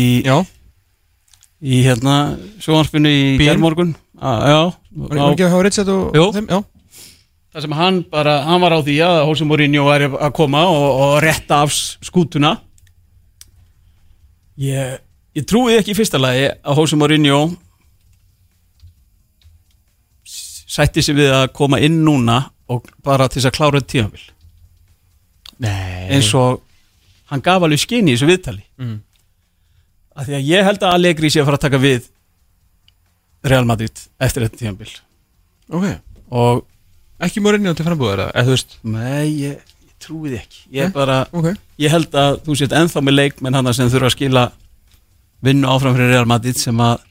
[1.64, 2.16] í hérna
[2.60, 4.60] sjónvarpinu í gerðmorgun Já,
[4.94, 5.70] var á, ekki að hafa?
[6.14, 6.60] Já,
[7.54, 10.86] það sem hann bara, hann var á því að Jose Mourinho væri að koma og,
[11.06, 12.54] og rétta af skútuna.
[14.60, 15.00] Ég,
[15.34, 17.40] ég trúi ekki í fyrsta lagi að Jose Mourinho
[20.74, 22.38] sætti sig við að koma inn núna
[22.72, 24.24] og bara til þess að klára þetta tímabil.
[25.62, 26.08] Nei.
[26.16, 26.62] Eins og
[27.30, 28.64] hann gaf alveg skinni í þessu viðtali.
[28.80, 28.96] Mm.
[30.14, 32.04] af því að ég held að Allegri sé að fara að taka við
[33.50, 34.92] Real Madrid eftir þetta tímabil.
[35.74, 35.86] Ok,
[36.30, 36.60] og
[37.24, 38.76] ekki Mourinho til frambúðar eða þú veist?
[38.86, 40.60] Nei, ég, ég trúi því ekki.
[40.76, 40.94] Ég, Nei?
[40.94, 41.48] bara, Ok.
[41.82, 44.44] ég held að þú sést ennþá með leikmenn hana sem þurfa að skila
[45.44, 47.02] vinnu áfram fyrir Real Madrid sem að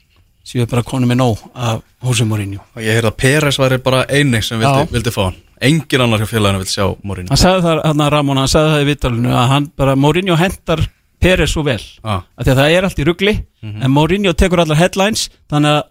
[0.43, 2.59] séu bara konu með nóg af Jose Mourinho.
[2.75, 5.37] Og ég heyrði að Peres væri bara eini sem vildi, vildi fá hann.
[5.63, 7.31] Engin annar hjá félaginu vildi sjá Mourinho.
[7.31, 10.35] Hann sagði það, hann að Ramón, hann sagði það í vitalinu að hann bara, Mourinho
[10.39, 10.83] hendar
[11.23, 11.79] Peres svo vel.
[12.03, 12.25] Ah.
[12.35, 15.83] af því að það er allt í ruggli en Mourinho tekur allar headlines þannig að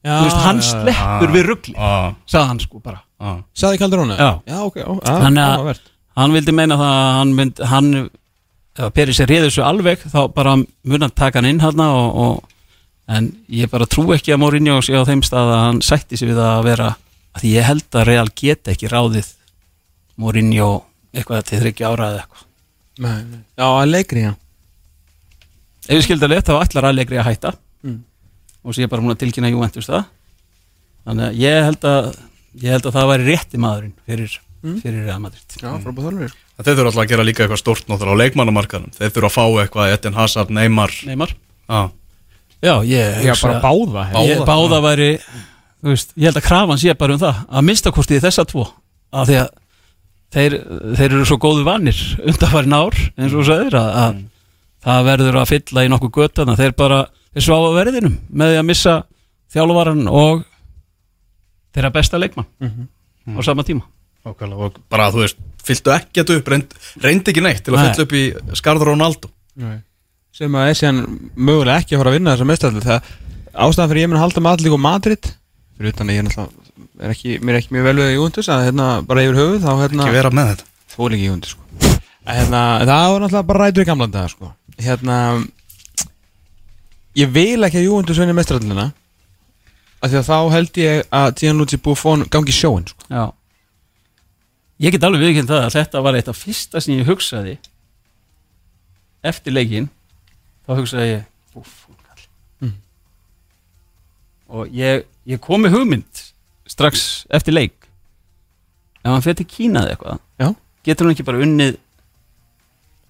[0.00, 3.02] Já, þú veist, hann sleppur við ruggli ah, sagði hann sko bara.
[3.20, 3.36] Ah.
[3.54, 4.30] Saði Calderón Já.
[4.48, 5.90] Já, ok Þannig að- áhugavert.
[6.16, 7.90] hann vildi meina það að hann mynd, hann
[8.80, 12.16] ef Peris er réður svo alveg þá bara mun hann taka hann inn hann og,
[12.24, 12.49] og,
[13.10, 16.30] en ég bara trú ekki að Mourinho sé á þeim stað að hann sætti sig
[16.30, 16.92] við að vera
[17.34, 19.32] að því ég held að Real geta ekki ráðið
[20.20, 20.70] Mourinho
[21.14, 22.46] eitthvað til þryggja ára eða eitthvað.
[23.00, 23.40] Nei, nei.
[23.56, 24.32] Já, að leikri, já.
[25.88, 27.54] Ef við skildum létt þá ætlar allegri að hætta.
[27.80, 28.02] Mm.
[28.60, 30.04] og sé bara múin að tilkynna Juventus það.
[31.08, 32.08] Þannig að ég held að
[32.60, 34.34] ég held að það væri rétti maðurinn fyrir,
[34.82, 35.56] fyrir Real Madrid.
[35.56, 39.12] Já, frábúð þorlur Þeir þurfa alltaf að gera líka eitthvað stort náttúrulega á leikmannamarkaðum Þeir
[39.14, 40.96] þurfa að fá eitthvað Eden Hazard, Neymar.
[41.08, 41.32] Neymar.
[41.72, 41.88] Ah.
[42.60, 44.24] Já, ég Já, bara báða Báða.
[44.28, 45.10] ég, báða væri
[45.80, 48.66] þú veist, ég held að krafan sé bara um það að minnstakosti í þessa tvo
[49.16, 49.48] af því að
[50.34, 50.56] þeir,
[50.98, 54.20] þeir eru svo góðu vanir undanfærin ár eins og þú sagðir að, að
[54.84, 57.00] það verður að fylla í nokkuð göttana þeir bara,
[57.34, 58.94] þeir svá á verðinum með því að missa
[59.56, 60.44] þjálfvaran og
[61.74, 62.46] þeirra besta leikmann
[63.30, 63.82] á sama tíma.
[64.20, 67.86] Ákvæmlega, og bara þú veist, fylltu ekkert upp reynd, reyndi ekki neitt til að Nei.
[67.94, 69.30] fylla upp í skarður Ronaldo
[70.34, 71.00] sem að er síðan
[71.34, 73.10] mögulega ekki að fara að vinna þessa mestaraldi það
[73.50, 75.30] ástæðan fyrir ég mun að halda allir og Madrid
[75.76, 76.50] fyrir utan að ég
[77.00, 79.70] er ekki, mér er ekki mjög vel við Júndus að hérna bara yfir höfuð þá
[79.80, 81.66] hérna ekki vera með þetta fór ekki Júndus sko.
[82.20, 84.52] Að, hérna, það var náttúrulega bara rætur í gamla dag sko.
[84.80, 85.16] hérna
[87.18, 88.90] ég vil ekki að Júndus vinni mestaraldina
[90.00, 93.08] af því að þá held ég að Gianluigi Buffon gangi sjóin sko.
[93.10, 93.30] Já
[94.80, 97.58] Ég get alveg viðkynnt það að þetta var eitt af fyrsta sem ég hugsaði
[99.28, 99.90] eftir leikin
[100.68, 101.74] þá hugsaði ég úff,
[102.06, 102.24] kall.
[102.62, 102.74] Mm.
[104.50, 106.24] og ég, ég kom með hugmynd
[106.70, 107.76] strax eftir leik.
[109.02, 110.48] Ef hann fyrir til Kína eða eitthvað Já.
[110.86, 111.78] getur hann ekki bara unnið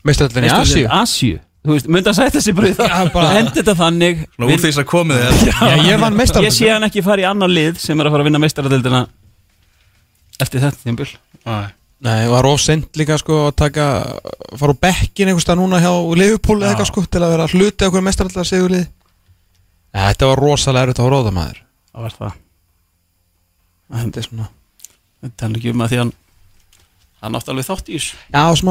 [0.07, 0.87] mestaraldin í Asíu?
[0.89, 1.41] Asíu?
[1.61, 3.11] Þú veist, myndi að sætta sig bara í það?
[3.13, 4.23] Bara- hendi þetta þannig.
[4.33, 6.49] Svona úr því að komið þér Já, ég vann meistaraldina.
[6.49, 9.03] ég sé hann ekki fara í annar lið sem er að fara að vinna meistaradildina
[10.41, 11.13] eftir þetta tímabil
[12.01, 12.23] Nei.
[12.25, 13.87] Það er of sent líka sko að taka,
[14.57, 17.57] fara á bekkin einhvers stað núna hjá Liverpool eða eitthvað sko til að vera að
[17.59, 18.87] hluti okkur mestarallar sigurlið
[19.91, 21.61] Þetta var rosalega erfitt að róða maður.
[21.91, 22.35] Það var það.
[23.91, 24.49] Þetta er svona.
[25.21, 26.13] Þetta er ekki um að því hann
[27.21, 28.19] hann átti alveg þátt í þessu.
[28.33, 28.71] Já, smá.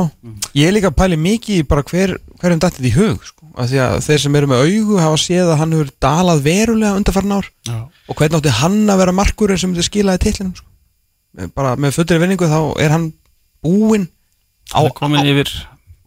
[0.58, 3.50] Ég er líka að pæli mikið í bara hver, hverjum dætti því hug sko.
[3.60, 6.98] Að Því að þeir sem eru með augu hafa séð að hann hefur dalað verulega
[6.98, 7.52] undarfarn ár.
[7.68, 7.78] Já.
[8.10, 10.66] Og hvernig átti hann að vera markurinn sem þið skilaði titlinum sko.
[11.54, 13.12] Bara með fullri vinningu þá er hann
[13.66, 14.08] búinn
[14.74, 15.52] á, komin yfir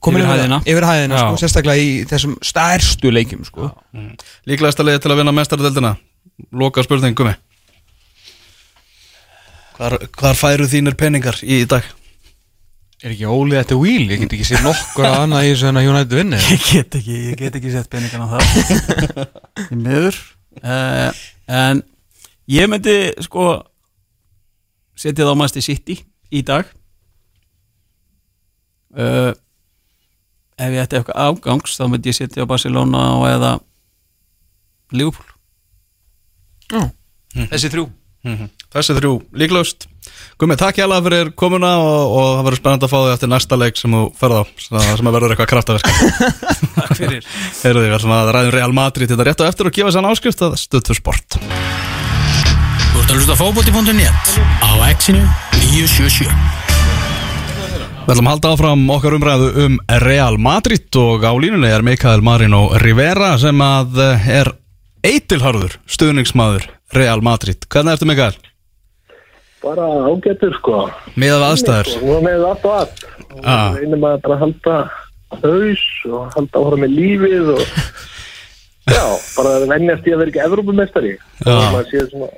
[0.03, 0.61] komin yfir hæðina.
[0.67, 3.71] yfir hæðina sko, sérstaklega í þessum stærstu leikjum sko.
[4.49, 5.97] Líklegasta liði til að vinna mestaradeldina
[6.59, 7.33] Loka spurningum
[9.77, 11.87] Hvar, hvar færu þínir peningar í dag?
[13.03, 14.05] Er ekki ólið þetta wheel?
[14.13, 16.39] Ég get ekki séð nokkur að annað í þessu en að United vinni.
[16.53, 18.45] Ég get ekki, ég get ekki sett peningan á það
[19.75, 20.21] í miður.
[20.63, 21.83] Uh, en
[22.53, 22.95] ég myndi
[23.27, 23.49] sko
[24.95, 25.99] setja það á mæsti City
[26.31, 26.69] í dag
[28.97, 29.33] uh,
[30.63, 33.53] ef ég ætti eitthvað afgangs þá myndi ég setja á Barcelona og eða
[34.93, 35.29] Liverpool.
[36.73, 36.85] Já.
[37.53, 37.89] Þessi þrjú.
[38.73, 39.15] Þessi þrjú.
[39.35, 39.89] Líklaust.
[40.41, 43.31] Gumi, takk hjá alveg fyrir komuna og, og það verður spennandi að fá þig eftir
[43.33, 45.91] næsta leik sem þú ferð á sem að verður eitthvað kraftaverk.
[46.79, 47.29] Takk fyrir.
[47.61, 50.11] Heyrðu því, við ætlum að ræðum Real Madrid þetta rétt á eftir og gefa sann
[50.11, 51.39] áskrift að stöðtur sport.
[51.39, 55.25] Þú ert að hlusta á fótbolti.net á exinu
[55.63, 56.72] 977
[58.03, 62.23] Við ætlum að halda áfram okkar umræðu um Real Madrid og á línunni er Mikael
[62.25, 64.51] Marino Rivera sem að eh, er
[65.07, 67.67] eitilharður stuðningsmaður Real Madrid.
[67.71, 68.35] Hvernig ertu Mikael?
[69.63, 70.79] bara ágættur sko
[71.15, 71.91] Miðað við aðstæður.
[72.03, 73.77] og með allt og allt og Ah.
[73.79, 74.73] reynum að bara halda
[75.45, 77.63] haus og halda áhra með lífið og
[78.97, 79.05] já,
[79.37, 81.55] bara að venjast í að vera ekki Evrópumestari Já.
[81.55, 82.29] og maður sé svona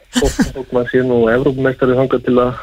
[0.53, 2.61] þótt maður sé nú Evrópumestari þangað til að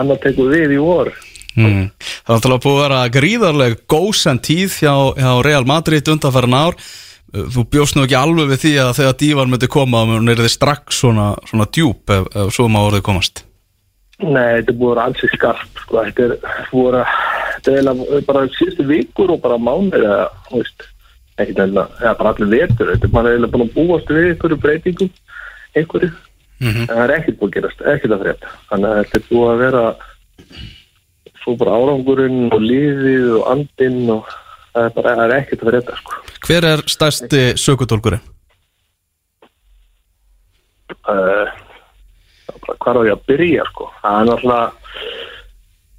[0.00, 1.12] annar tekur við í vor
[1.56, 1.90] Mm.
[2.24, 6.76] Það er náttúrulega búið að vera gríðarleg gósen tíð hjá, hjá Real Madrid undanfæran ár.
[7.30, 10.40] Þú bjóst nú ekki alveg við því að þegar dívan myndi koma og hún er
[10.42, 13.44] þið strax svona, svona djúb ef, ef svo má orðið komast.
[14.20, 16.02] Nei, þetta búið að vera ansi skarp sko.
[16.04, 16.32] þetta er
[16.72, 17.12] búið að
[17.70, 20.88] eiginlega bara síðustu vikur og bara mánuð eða, þú veist
[21.40, 24.58] ekki nefna, eða bara allir vetur þetta er bara eiginlega búin að búast við einhverju
[24.60, 25.10] breytingum
[25.76, 26.10] einhverju
[26.60, 26.82] Mhm.
[26.82, 29.50] en það er ekkert búið að gerast, ekkert að frétta þannig að þetta er búið
[29.54, 29.84] að vera
[31.44, 34.28] svo bara árangurinn og lífið og andinn og
[34.74, 36.20] það er bara það er ekkert að frétta sko.
[36.46, 38.28] Hver er stærsti sökutólkurinn?
[41.08, 41.50] uh,
[42.80, 44.68] hvað er ég að byrja sko það er náttúrulega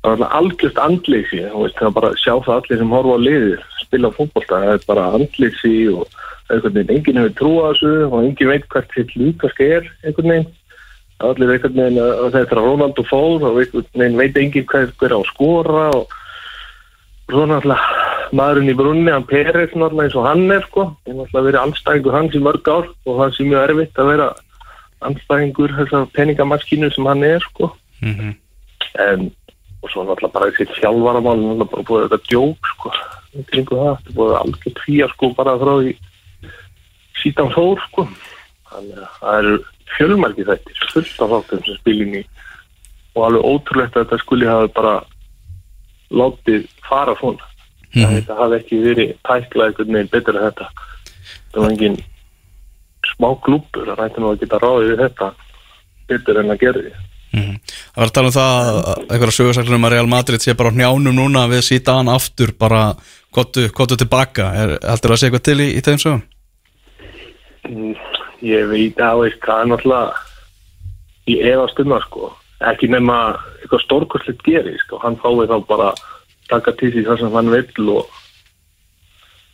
[0.01, 3.65] það er algjörst veist, það er bara að sjá það allir sem horfa á liðir
[3.82, 6.19] spila fótbolta, það er bara andleysi og
[6.51, 10.34] einhvern veginn, enginn hefur trú á þessu og enginn veit hvert þitt líkask er einhvern
[10.34, 10.49] veginn
[11.29, 15.17] allir einhvern veginn að þetta er Ronaldo fór og einhvern veginn veit enginn hver, hver
[15.17, 16.15] á skora og
[17.31, 21.19] svo náttúrulega maðurinn í brunni, hann Peres náttúrulega eins og hann er sko, ég er
[21.19, 24.29] náttúrulega verið allstæðingur hans í mörg ár og það sé mjög erfitt að vera
[25.10, 27.71] anstæðingur þessar peningamaskínu sem hann er sko.
[28.01, 28.34] Mm -hmm.
[29.05, 29.31] en
[29.81, 32.93] og svo náttúrulega bara þessi þjálfaramál náttúrulega bara búið þetta djók sko.
[33.51, 35.93] Kringu það, þetta er búið algjört fýja sko bara frá því
[37.21, 38.07] sítan fór sko.
[38.71, 39.55] Þannig að það eru
[39.97, 42.23] fjölmarki þættir fullt af þáttum sem spilin í.
[43.15, 44.95] Og alveg ótrúlegt að þetta skuli hafa bara
[46.12, 47.47] látið fara svona.
[47.91, 48.15] Mm -hmm.
[48.15, 50.67] þetta hafi ekki verið tæklað einhvern veginn betur en þetta.
[51.51, 51.97] Það var engin
[53.12, 55.32] smá klúpur það rætti nú að geta ráðið við þetta
[56.08, 56.93] betur en að gera því.
[57.32, 60.71] Það var að tala um það að einhverja sögursaklunum um að Real Madrid sé bara
[60.71, 62.95] á njánum núna við síta hann aftur bara
[63.32, 64.51] kottu, tilbaka.
[64.56, 66.23] Heldur það að sé eitthvað til í, í þeim sögum?
[67.69, 67.93] Mm,
[68.41, 70.13] Ég veit að veist, það er náttúrulega
[71.30, 72.32] í efast um það sko.
[72.71, 73.17] Ekki nema
[73.62, 75.91] eitthvað stórkostlegt gerist og hann fái þá bara
[76.49, 78.17] taka til því það sem hann vill og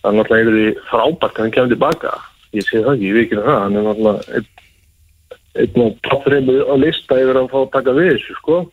[0.01, 2.15] það er náttúrulega er því frábært að hann kemur tilbaka.
[2.55, 3.59] Ég sé það ekki, ég veit ekki það.
[3.65, 4.41] Hann er náttúrulega
[5.57, 8.63] einn og toppreimu á lista yfir að fá að taka við þessu sko.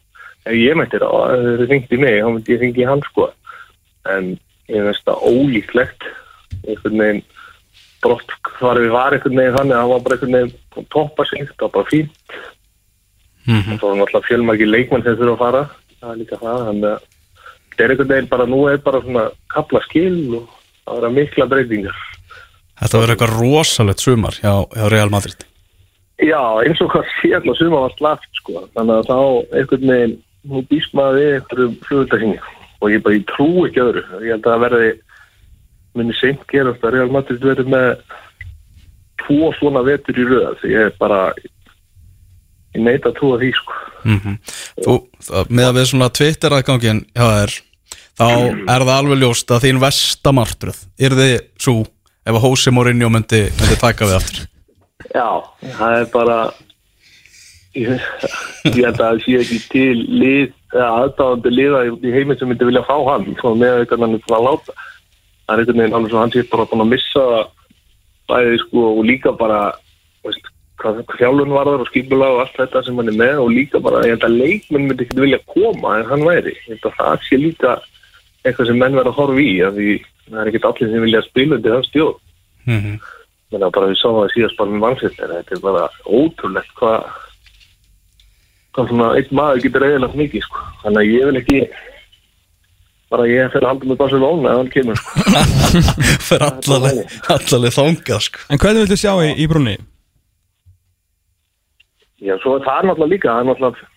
[0.45, 3.31] Ef ég mætti það, þeir ringdi mig þá myndi ég ringi hann sko.
[4.15, 4.35] En
[4.71, 6.11] ég veist það ólíklegt
[6.65, 7.25] einhvern veginn
[8.05, 11.47] brott farið við var einhvern veginn þannig að hann var bara einhvern veginn toppa sig,
[11.49, 12.37] það var bara fínt.
[13.45, 15.63] Og svo er náttúrulega fjölmarki leikmann sem þurfa að fara.
[16.01, 17.09] Það er líka það þannig að
[17.75, 20.45] þetta er einhvern veginn bara nú er bara svona kapla skil og
[20.85, 21.99] það verða mikla breytingar.
[22.81, 25.45] Þetta verður eitthvað rosalegt sumar hjá, hjá Real Madrid.
[26.23, 28.65] Já, eins og hvað síðan og suma var slaft sko.
[28.77, 29.19] Þannig að þá
[29.59, 32.39] einhvern veginn nú býst maður við einhverjum flugöldahingi
[32.85, 34.05] og ég bara, ég trú ekki öðru.
[34.21, 34.89] Ég held að það verði
[35.99, 37.91] minni seint gerast að Real Madrid verði með
[39.25, 41.21] tvo svona vetur í röð því ég er bara
[42.75, 43.79] ég neita að trúa því sko.
[44.05, 44.39] Mm
[44.85, 47.55] Þú, það, með að við svona Twitter aðgangin hjá þér
[48.15, 51.77] þá er það alveg ljóst að þín vestamartröð er þið svo
[52.25, 54.47] ef að Hósi Mourinho myndi, myndi taka við aftur.
[55.13, 55.29] Já,
[55.77, 56.39] það er bara
[57.75, 57.91] ég,
[58.71, 62.85] ég held að það sé ekki til lið, aðdáðandi liða í, heiminn sem myndi vilja
[62.87, 64.77] fá hann svona með eitthvað hann er svona að láta
[65.45, 67.25] það er einhvern veginn alveg svo hann sé bara búin að missa
[68.31, 69.61] bæði sko og líka bara
[70.25, 70.47] veist,
[70.81, 74.05] hvað þjálfun varðar og skipula og allt þetta sem hann er með og líka bara,
[74.07, 77.27] ég held að leikmenn myndi ekki vilja koma en hann væri, ég held að það
[77.29, 77.75] sé líka
[78.45, 79.91] eitthvað sem menn verða að horfa í af því
[80.29, 82.19] það er ekkert allir sem vilja spila undir hans stjórn
[82.65, 82.97] mm -hmm.
[83.53, 87.01] menn að bara við sáum það síðast bara með mannsættir þetta er bara ótrúlegt hvað
[88.75, 90.61] hvað svona einn maður getur eiginlega mikið sko.
[90.83, 91.59] þannig að ég vil ekki
[93.15, 95.25] bara ég fyrir að halda með Barcelona ef hann kemur sko.
[96.29, 98.45] fyrir allaleg, allaleg þangað sko.
[98.51, 99.77] En hvernig viltu sjá í, í brunni?
[102.25, 103.91] já, svo er það náttúrulega líka það er náttúrulega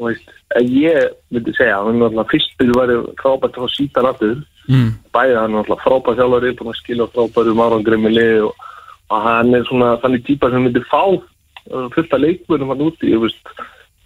[0.00, 0.28] veist,
[0.64, 4.40] ég myndi segja hann er náttúrulega fyrstur væri frábært að fá sítan aftur
[4.70, 4.90] Mm.
[5.10, 8.66] bæði hann er náttúrulega frábært þjálfari búin að skilja frábæru márangri með lið og
[9.10, 13.10] og hann er svona þannig típa sem myndi fá uh, fullt af leikmönum hann úti
[13.10, 13.50] ég veist,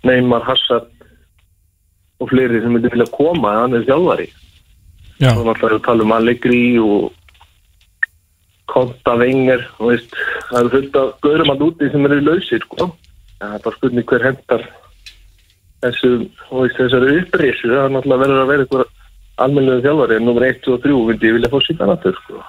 [0.05, 0.89] Neymar, Hassard
[2.21, 4.29] og fleiri sem myndi vilja koma en hann er þjálfari
[5.23, 5.31] Já.
[5.35, 7.13] og náttúrulega við tala um Allegri og
[8.75, 10.15] Konta veist,
[10.49, 12.89] það eru fullt af gaurum hann úti sem eru lausir sko.
[13.39, 14.65] það er bara spurning hver hendar
[15.85, 16.11] þessu,
[16.51, 18.87] þessari upprisu það er náttúrulega verður að vera einhver
[19.45, 22.43] almennlega þjálfari en nummer 1 og 3 myndi ég vilja fá síðan aftur sko.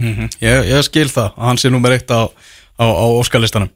[0.00, 0.30] Mhm.
[0.40, 2.24] ég, ég skil það að hann sé nummer eitt á,
[2.80, 3.70] á, á óskalistanum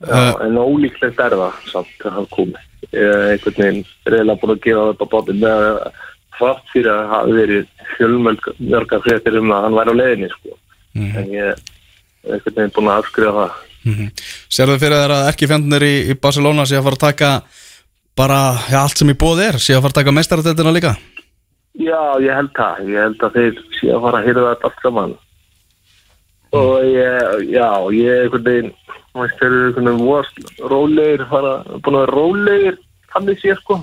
[0.00, 2.54] Já, en ólíklegt er það samt að hann
[2.90, 5.80] er einhvern veginn reyðilega búin að gefa þetta bátum með að
[6.40, 10.56] frátt fyrir að hafa verið fjölmörga fréttir um að hann væri á leiðinni sko.
[10.96, 11.60] en ég er
[12.32, 13.66] einhvern veginn búin að afskrifa það
[14.52, 17.30] Serðu fyrir þér að ekki fjandunir í, í Barcelona sé að fara að taka
[18.16, 20.96] bara ja, allt sem í bóð er sé að fara að taka meistaradeldina líka
[21.78, 22.88] Já, ég held það.
[22.90, 25.12] Ég held að þeir sé að fara að hýrða þetta allt saman.
[26.50, 28.70] Og ég, já, ég er einhvern veginn,
[29.14, 30.40] þeir eru einhvern veginn vorst,
[30.72, 32.78] rólegir, fara, búin að vera rólegir,
[33.14, 33.78] þannig sé, sko.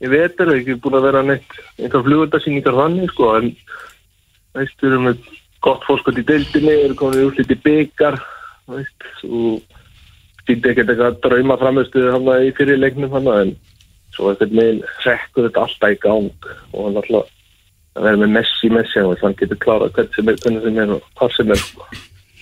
[0.00, 3.52] Ég veit er ekki búin að vera neitt, einhver flugöldasýningar þannig, sko, en,
[4.56, 5.30] veist, við erum með
[5.66, 8.20] gott fórskot í deildinni, við erum komin í úrslit í byggar,
[8.72, 9.60] veist, og
[10.48, 13.56] stýndi ekkert eitthvað drauma framistuðu hann í fyrirleiknum hann, en
[14.16, 17.34] svo einhvern veginn rekkur þetta alltaf í gang og hann alltaf
[17.98, 20.94] að vera með Messi Messi og hann getur klárað hvern sem er, hvernig sem er
[20.96, 21.88] og hvað sem er sko.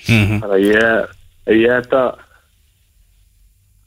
[0.07, 1.15] þannig að ég
[1.57, 2.05] ég ætta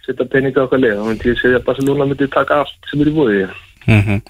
[0.10, 0.98] setja peninga á okkar lið.
[0.98, 3.42] Þá myndi ég segja að Barcelona myndi taka allt sem er í búið
[3.90, 4.22] mm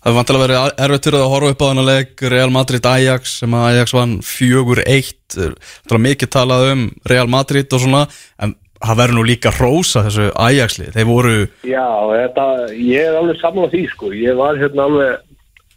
[0.00, 2.22] Það er vantilega verið erfitt fyrir að horfa upp á þannig leik.
[2.32, 7.76] Real Madrid Ajax sem að Ajax vann 4-1 Það er mikið talað um Real Madrid
[7.76, 8.06] og svona
[8.40, 11.34] en það verður nú líka hrósa þessu Ajax-lið þeir voru
[11.68, 11.84] Já,
[12.14, 12.46] þetta,
[12.80, 14.12] ég er alveg saman á því sko.
[14.16, 15.20] ég var hérna alveg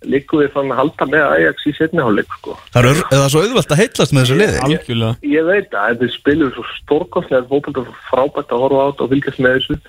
[0.09, 2.55] líku við fann að halda með Ajax í setniháleik sko.
[2.73, 4.61] það er, það er svo auðvelt að heitlast með þessu liði.
[4.67, 5.13] Algjörlega.
[5.33, 9.43] Ég veit að þetta spilur svo stórkostlega fókbalta svo frábært að horfa át og fylgjast
[9.43, 9.79] með þessu.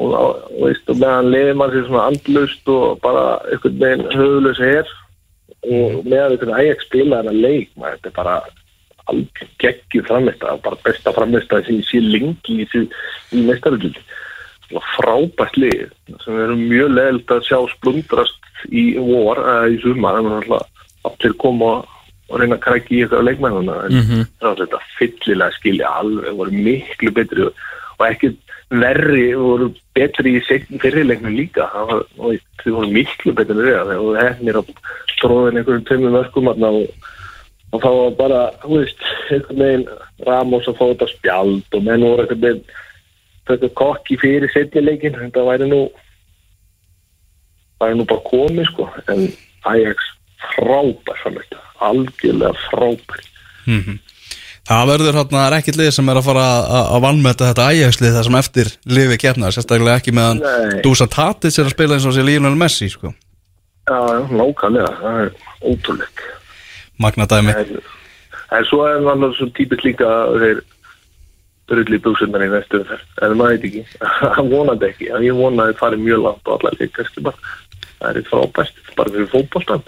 [0.00, 4.62] Og, og, veist og meðan liðir mann sér svona andlust og bara einhvern veginn höfulegs
[4.64, 4.92] er
[5.68, 8.36] og meðan einhvern Ajax spila þennan leik maður, þetta er bara
[9.10, 12.82] algjör geggjur framist bara besta framist sem ég sé lengi í, í,
[13.36, 14.00] og
[14.96, 15.88] frábært lið
[16.24, 18.38] sem við erum mjög leiðilt að sjá splundrast
[18.70, 20.62] í vor eða í sumar en náttúrulega
[21.08, 21.72] allir koma
[22.32, 24.24] og reyna að krækja í eitthvað leikmennuna en mm -hmm.
[24.40, 27.54] þetta fyllilega skilja alveg voru miklu betri og,
[28.02, 28.32] ekki
[28.82, 30.40] verri voru betri í
[30.80, 34.70] fyrirleiknum líka það var, og þau voru miklu betri en það og hefnir að
[35.20, 36.86] tróðin einhverjum tömum verkum og,
[37.72, 39.86] og þá var bara, þú veist einhvern veginn
[40.26, 42.64] Ramos að fá þetta spjald og menn voru einhvern veginn
[43.50, 45.82] þetta kokki fyrir setnileikin þetta væri nú
[47.82, 48.88] væri nú bara komið sko.
[49.10, 49.26] En
[49.72, 50.08] Ajax
[50.54, 51.26] frábær
[51.82, 53.22] algjörlega frábær.
[54.62, 58.28] Það verður hérna, það ekkit lið sem er að fara að, vannmeta þetta Ajax-lið það
[58.28, 60.42] sem eftir lifi kefnar, sérstaklega ekki meðan.
[60.84, 63.10] Dusan Tatis er að spila eins og sé Lionel Messi, sko,
[63.90, 63.98] Já,
[64.30, 65.30] nákvæmlega, það er
[65.66, 66.22] ótrúleik
[67.02, 67.80] magnadæmi en,
[68.54, 70.60] en svo er hann svo típist líka að
[71.72, 73.10] þeir drulli búsunar í næstu umferð.
[73.24, 73.84] En maður veit ekki,
[74.36, 75.10] hann vonandi ekki.
[75.16, 76.78] En ég vona að þeir fari mjög langt og allar
[77.26, 77.52] bara,
[78.02, 79.84] það er frábært bara fyrir fótboltan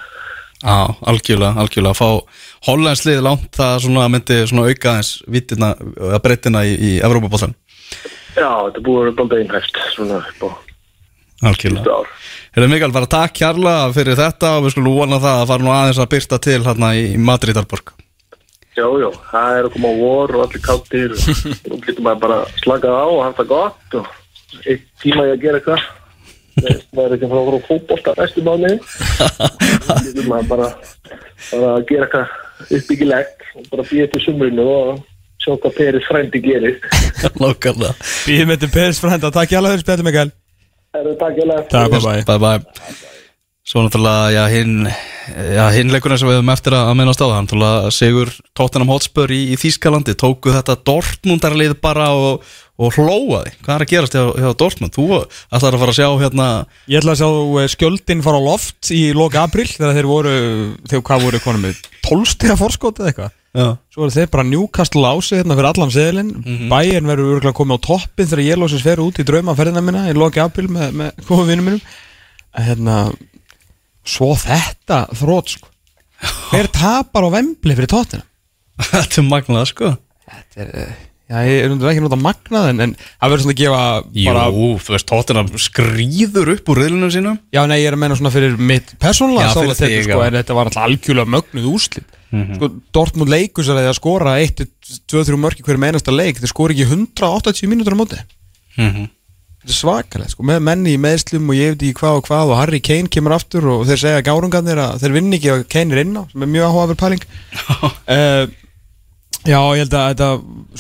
[0.65, 1.99] Já, algjörlega, algjörlega.
[1.99, 5.75] Fá hollænslið langt það svona myndi svona auka eins vittina,
[6.25, 7.53] breytina í, í Evrópabóltan
[8.35, 10.51] Já, þetta búið að vera bálta einhæft svona upp á
[11.45, 11.99] Algjörlega.
[12.55, 15.75] Hefur Mikael bara takk kjærlega fyrir þetta og við skulum vona það að fara nú
[15.75, 17.93] aðeins að byrsta til hérna í Madridarborg
[18.75, 21.13] Já, já, það er að koma á vor og allir káttir.
[21.71, 24.09] Og getur maður bara slakað á og haft það gott og
[24.65, 25.85] eitt tíma í að gera eitthvað.
[26.95, 28.77] Maður er ekki að fara að fara á fótbolta næstu mánuði.
[30.09, 30.69] Getur maður bara,
[31.53, 35.03] bara að gera eitthvað uppbyggilegt og bara býja til sumrinu og
[35.45, 36.79] sjá hvað Peris frændi gerir.
[37.43, 37.95] Lókarlega
[38.27, 40.31] Býðum þetta Peris frænda Takk ég alveg fyrir spjallum Mikael.
[40.95, 43.14] Það er takk ég Takk, bye bye Bye bye
[43.65, 44.85] Svo náttúrulega, já, hinn
[45.57, 49.33] já, hinn leikurinn sem við höfum eftir að minnast á það náttúrulega Sigur Tottenham Hotspur
[49.33, 52.45] í, í Þýskalandi tóku þetta Dortmundarlið bara og,
[52.77, 53.55] og hlóaði.
[53.65, 54.93] Hvað er að gerast hjá, hjá Dortmund?
[54.93, 56.51] Þú ætlar að fara að sjá hérna
[56.93, 57.31] Ég ætla að sjá
[57.65, 60.37] eh, skjöldin fara á loft í loka april þegar þeir voru,
[60.85, 61.83] þegar hvað voru konum með?
[62.05, 63.35] 12 stiga forskot eða eitthvað?
[63.57, 66.35] Já, Svo voru þeir bara Newcastle á sig hérna fyrir allan seðilinn.
[66.45, 70.19] Mm Bayern verður örgulega komið á toppin þegar Jelósis fer út í draumaferðina minna í
[70.19, 71.95] loki april með, með góða vinnum minnum
[72.55, 72.97] En hérna
[74.05, 75.71] Svo þetta þrótt sko
[76.51, 78.25] Hver tapar á vembli fyrir tóttina?
[78.81, 79.91] þetta er magnað sko
[80.25, 80.95] Þetta er, eh,
[81.31, 83.83] já ég er undir ekki nota magnað en, en það verður svona að gefa
[84.29, 88.03] bara Jú, þú veist, Tottenham skrýður upp úr riðlunum sínum Já, nei, ég er að
[88.05, 90.27] menna svona fyrir mitt fyrir sálartekur, þig, sko, já.
[90.31, 95.39] en þetta var alltaf algjörlega mögnuð úrslit sko, Dortmund leikur sér að að skora 1-2-3
[95.45, 98.23] mörki hverjum einasta leik þeir skora ekki 180 mínútur á móti
[98.75, 99.05] Mhm.
[99.65, 102.53] Þetta er svakalegt sko, með menni í meðslum og ég veit ekki hvað og hvað
[102.53, 105.97] og Harry Kane kemur aftur og þeir segja gárungarnir að þeir vinni ekki og Kane
[105.97, 107.25] er inn á sem er mjög áhugaður pæling.
[108.05, 108.45] Uh,
[109.45, 110.29] Já, ég held að þetta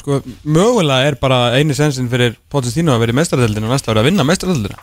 [0.00, 0.18] sko,
[0.48, 4.08] mögulega er bara eini sensin fyrir Pochettino að vera í mestradeldinu og næsta ári að
[4.08, 4.78] vinna mestradeldina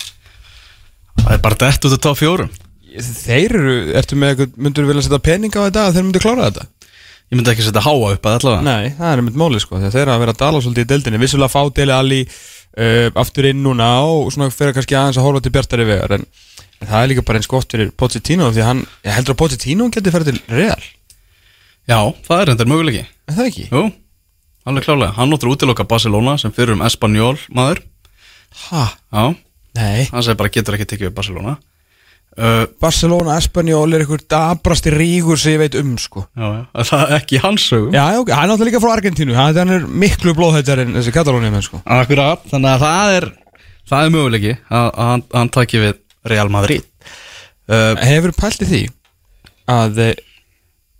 [1.22, 2.52] Það er bara dett út af top fjórum.
[2.91, 6.47] Þeir eru, ertu með eitthvað, myndur vilja setja pening á þetta að þeir myndu klára
[6.47, 6.68] þetta?
[7.32, 8.64] Ég myndi ekki setja háa upp að allavega.
[8.68, 11.54] Nei, það er mynd máli sko, þeir að vera að dala svolítið í deildinni, vissulega
[11.54, 12.22] fá Dele Alli
[12.78, 16.26] uh, aftur inn núna og svona fyrir kannski aðeins að horfa til bjartari vegar en,
[16.80, 19.89] en það er líka bara eins gott fyrir Pochettino því hann, ég heldur að Pochettino
[19.93, 20.89] geti ferð til Real,
[21.89, 21.97] Já,
[22.28, 23.05] það er endar möguleiki.
[23.28, 23.63] Er það ekki?
[23.72, 23.80] Jú,
[24.69, 27.82] alveg klálega Hann notur útiloka Barcelona sem fyrir um Espanjól maður.
[28.67, 28.84] Ha?
[29.09, 29.24] Já,
[29.78, 30.07] Nei.
[30.11, 31.55] Hann segir bara getur ekki tekið við Barcelona
[32.38, 36.24] uh, Barcelona, Espanjól er einhver dabrasti rígur sem ég veit um sko.
[36.38, 37.92] Já, já, það er ekki hans sögum?
[37.96, 39.36] Já, ok, hann er alltaf líka frá Argentínu.
[39.38, 41.82] Hann er miklu blóðhættar en þessi Katalónia menn sko.
[41.86, 43.30] Akkurat, þannig að það er
[43.92, 45.98] það er möguleiki að, hann, hann taki við
[46.32, 46.86] Real Madrid.
[47.72, 48.82] Uh, Hefur pælt í því
[49.72, 50.16] að eh,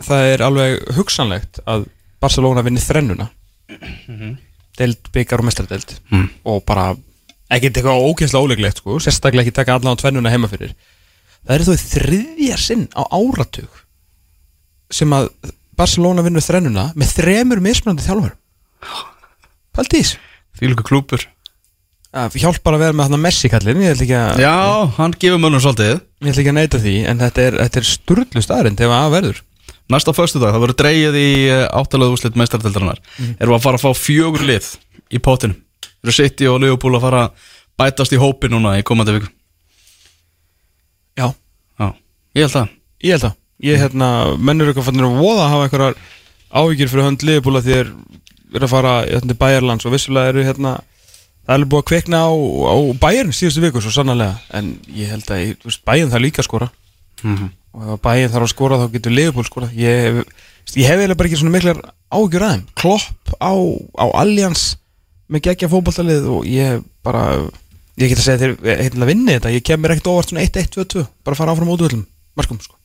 [0.06, 1.86] það er alveg hugsanlegt að
[2.22, 3.26] Barcelona vinni þrennuna?
[4.78, 6.28] Deild, byggar og mestardeild Mm.
[6.48, 6.92] og bara
[7.52, 10.72] ekkert eitthvað ókynnslega óleglegt sko, sérstaklega ekki taka allan á tvennuna heima fyrir
[11.46, 13.82] það er þó í þriðja sinn á áratug
[14.92, 15.30] sem að
[15.78, 18.36] Barcelona vinnur þrennuna með þremur mismunandi þjálfur
[19.72, 20.18] Pælt í þess
[20.60, 21.24] Því líka klúpur
[22.12, 24.56] Það hjálpar að vera með hann Messi kallin að, Já,
[24.98, 26.02] hann gefur mönnum svolítið.
[26.20, 29.40] Ég ætla ekki að neita því en þetta er, er sturlu staðarind ef að verður.
[29.92, 31.30] Næsta föstudag, það verður dreigið í
[31.68, 33.02] áttalöðu úslit meistardeldarinnar
[33.34, 34.70] Erum við að fara að fá fjögur lið
[35.12, 35.58] í potinu
[36.02, 37.48] Eru City og Liverpool að fara að
[37.82, 39.32] bætast í hópi núna í komandi viku
[41.20, 41.28] Já,
[41.80, 41.88] Já,
[42.36, 42.74] ég held það.
[43.02, 44.08] Ég held að Ég hérna,
[44.42, 45.98] mennur eitthvað fannir að voða að hafa einhverjar
[46.50, 47.92] áhyggjur fyrir hönd liðbúla því þeir
[48.58, 50.72] eru að fara til Bæjarlands og vissulega eru hérna
[51.46, 54.40] það er búið að kveikna á, á Bæjarn síðustu viku svo sannarlega.
[54.58, 56.70] En ég held að veist, Bæjarn það líka að skora.
[57.22, 57.52] Mhm.
[57.72, 60.24] og ef Bæjarn þarf að skora þá getur liðbúl skora ég,
[60.76, 61.78] ég hef eiginlega bara ekki svona miklar
[62.12, 63.54] áhyggjur aðeim klopp á,
[63.96, 64.64] á Allians
[65.32, 67.22] með geggja fótballtalið og ég bara
[68.00, 69.56] ég get að segja þeir hérna vinni þetta.
[69.56, 72.06] Ég kemur ekkert óvart svona 1-1-2-2 bara fara áfram út öllum
[72.40, 72.78] markum sko.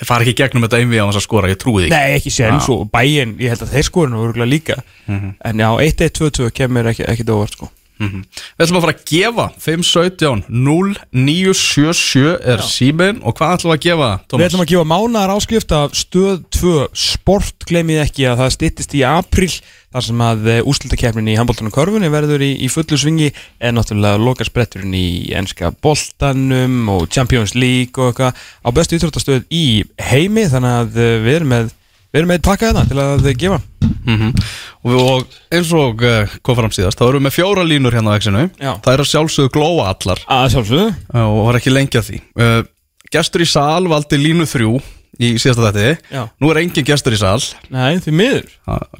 [0.00, 1.92] Þeir fara ekki gegnum þetta einvið á þess að skora, ég trúi ekki.
[1.92, 4.78] Nei, ekki séns og bæinn, ég held að þeir skorin og örgulega líka.
[5.10, 7.68] En já, 1-1-2-2 kemur ekki, ekki óvart sko
[8.00, 8.22] Mhm.
[8.56, 13.18] Við ætlum að fara að gefa 517 0977 er síminn.
[13.22, 14.46] Og hvað ætlum við að gefa, Við Thomas?
[14.48, 19.02] ætlum að gefa mánaðar áskrift af stöð 2 sport, glemið ekki að það styttist í
[19.04, 19.50] april
[19.90, 23.32] þar sem að úslutakefnin í handbóltanum körfunni verður í, í fullu svingi.
[23.60, 28.32] En náttúrulega loka spretturinn í enska boltanum og Champions League og eitthvað
[28.64, 30.46] á bestu íþróttastöð í heimi.
[30.48, 31.74] Þannig að eh, við erum með
[32.10, 33.60] við erum með pakka þetta til að gefa.
[34.06, 34.32] Mm
[34.80, 38.14] og, og eins og uh, kom fram síðast, þá erum við með fjóra línur hérna
[38.14, 38.72] á exinu Já.
[38.80, 40.22] Það er að sjálfsögðu glóa allar.
[40.24, 40.86] Að sjálfsögðu.
[41.12, 42.20] Uh, og var ekki lengi að því.
[42.40, 42.62] Uh,
[43.10, 44.76] Gestur í sal valdi línu þrjú
[45.20, 46.22] í síðasta þetta Já.
[46.40, 47.40] Nú er engin gestur í sal.
[47.74, 48.46] Nei, því miður.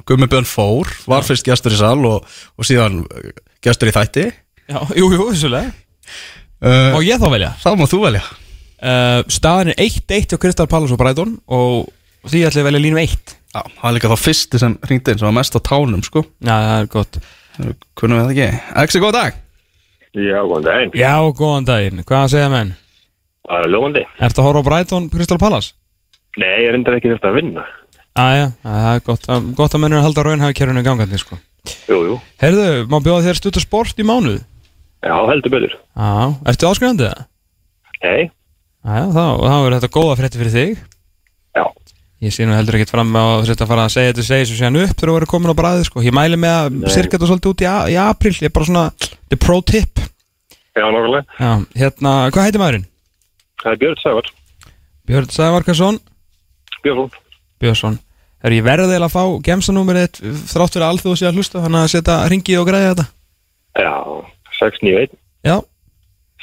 [0.09, 2.27] Gummi Björn Fór var fyrst gestur í sal og,
[2.59, 3.31] og síðan uh,
[3.63, 4.27] gestur í þætti.
[4.67, 5.71] Já, jú, jú, vissulega.
[6.93, 7.55] Og ég þá velja?
[7.63, 8.21] Það má þú velja.
[9.33, 11.89] Staðan er 1-1 á Kristal Palace og Brighton og
[12.27, 15.11] því ætlum ég að velja línum 1 Já, það er líka þá fyrsti sem hringdi
[15.11, 17.17] inn sem var mest á tánum sko Já, það er gott
[17.99, 19.39] Kunnum við það ekki Exi, góð dag
[20.11, 20.89] Já, góðan daginn.
[20.99, 22.73] Já, góðan daginn, hvað segja menn?
[23.47, 24.01] Það er lóðandi.
[24.27, 25.69] Ertu að horfa á Brighton Kristal Palace?
[26.35, 27.63] Nei, ég reyndar ekki þetta að vinna.
[28.19, 31.39] Æja, það er gott, að- gott að mennur að halda raunhafkerfinu gangandi sko.
[31.87, 32.17] Jú, jú.
[32.43, 34.41] Herðu, má bjóða þér stuttur sport í mánuð?
[34.99, 35.77] Já, heldur betur.
[35.95, 36.11] Já,
[36.51, 37.23] ertu áskrifandi það?
[38.03, 38.23] Nei.
[38.83, 40.77] Æja, þá, þá er þetta góða frétti fyrir þig
[41.55, 41.65] Já.
[42.21, 44.57] Ég sé nú heldur ekkert fram á að þetta fara að segja þetta segja svo
[44.59, 46.03] séðan upp þegar þú verður komin á bræði sko.
[46.05, 48.83] Ég mæli með að sirka þetta svolítið út í, í april Ég er bara svona,
[49.31, 50.01] the pro tip
[50.77, 51.25] Já, nákvæmlega.
[51.41, 51.49] Já,
[51.81, 52.85] hérna, hvað heitir maðurinn?
[53.61, 54.29] Það er Björn Sævar.
[55.09, 55.97] Björn Sævarkarsson
[56.85, 57.09] Björn.
[57.61, 57.97] Björnsson
[58.41, 62.19] Er ég verðið að fá gemsanúmerið þrátt fyrir alþjóð sé að hlusta þannig að setja
[62.31, 63.07] ringi og græða þetta
[63.81, 63.93] Já,
[64.61, 65.17] 691,
[65.47, 65.57] Já,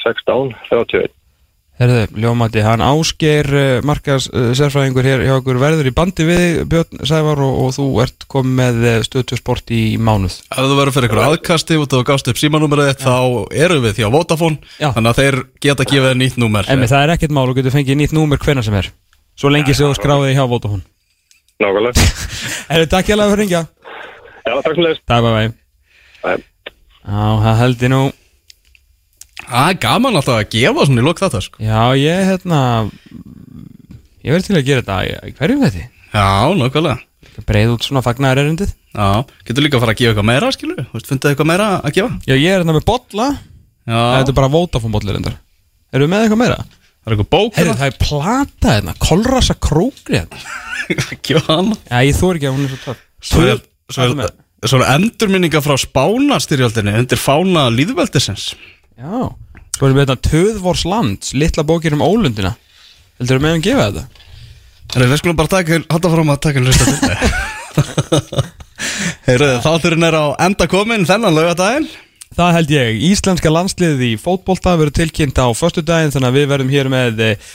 [0.03, 1.11] 16, 31.
[1.79, 6.43] herðu, ljómati, hann ásker uh, markas uh, sérfræðingur hér hjá okkur verður í bandi við
[6.69, 10.77] Björn Sævar og, og þú ert komið með uh, stöðtu sport í mánuð Ef þú
[10.81, 13.17] verður fyrir ykkur aðkasti og gást upp símanúmerið þitt, þá
[13.65, 14.91] eru við því á Vodafone Já.
[14.97, 17.75] þannig að þeir geta gefið þér nýtt númer Emmi, það er ekkert mál og getur
[17.75, 18.91] fengið nýtt númer hvenna sem er
[19.39, 20.83] Svo lengi sem þú skráðið hjá Vodafone
[21.59, 22.07] Nákvæmlega.
[22.71, 23.65] Herðu, takk hjá að ringja
[24.43, 24.99] Já, takk fyrir.
[25.07, 25.59] Takk, bæ, bæ
[26.19, 26.31] Bæ.
[27.09, 27.99] Já, það held ég nú
[29.49, 31.61] Það er gaman alltaf að gefa svona í lok þetta sko.
[31.63, 32.59] Já, ég, hérna
[34.19, 36.27] Ég verð til að gera þetta í, í hverju þetta Já,
[36.59, 36.97] nákvæmlega.
[37.47, 40.81] Breið út svona fagnar erindið Já, getur líka að fara að gefa eitthvað meira, skilur
[40.81, 42.17] Þú veist, fundið eitthvað meira að gefa?
[42.27, 43.27] Já, ég er hérna með bolla.
[43.85, 45.37] Já, Þetta er bara Vodafone bollir reyndar.
[45.93, 46.59] Erum við með eitthvað meira?
[46.99, 50.41] það er eitthvað bók Heyrðu, það er plata hérna, kolrasa krókri hérna.
[51.25, 51.77] Gefa hana.
[51.87, 52.01] Já,
[58.99, 59.29] að Já,
[59.77, 62.55] svo erum við hérna Töðvors lands, litla bókir um ólundina.
[63.19, 64.25] Heldur við með að gefa þetta?
[64.89, 68.49] Herra, við skulum bara taka, halda fram að taka hlusta til.
[69.29, 71.87] Heyrðu, þátturinn er á enda komin þennan laugadaginn
[72.35, 76.73] Það held ég, íslenska landsliðið í fótbolta verður tilkynnt á föstudaginn þannig að við verðum
[76.73, 77.49] hér með uh,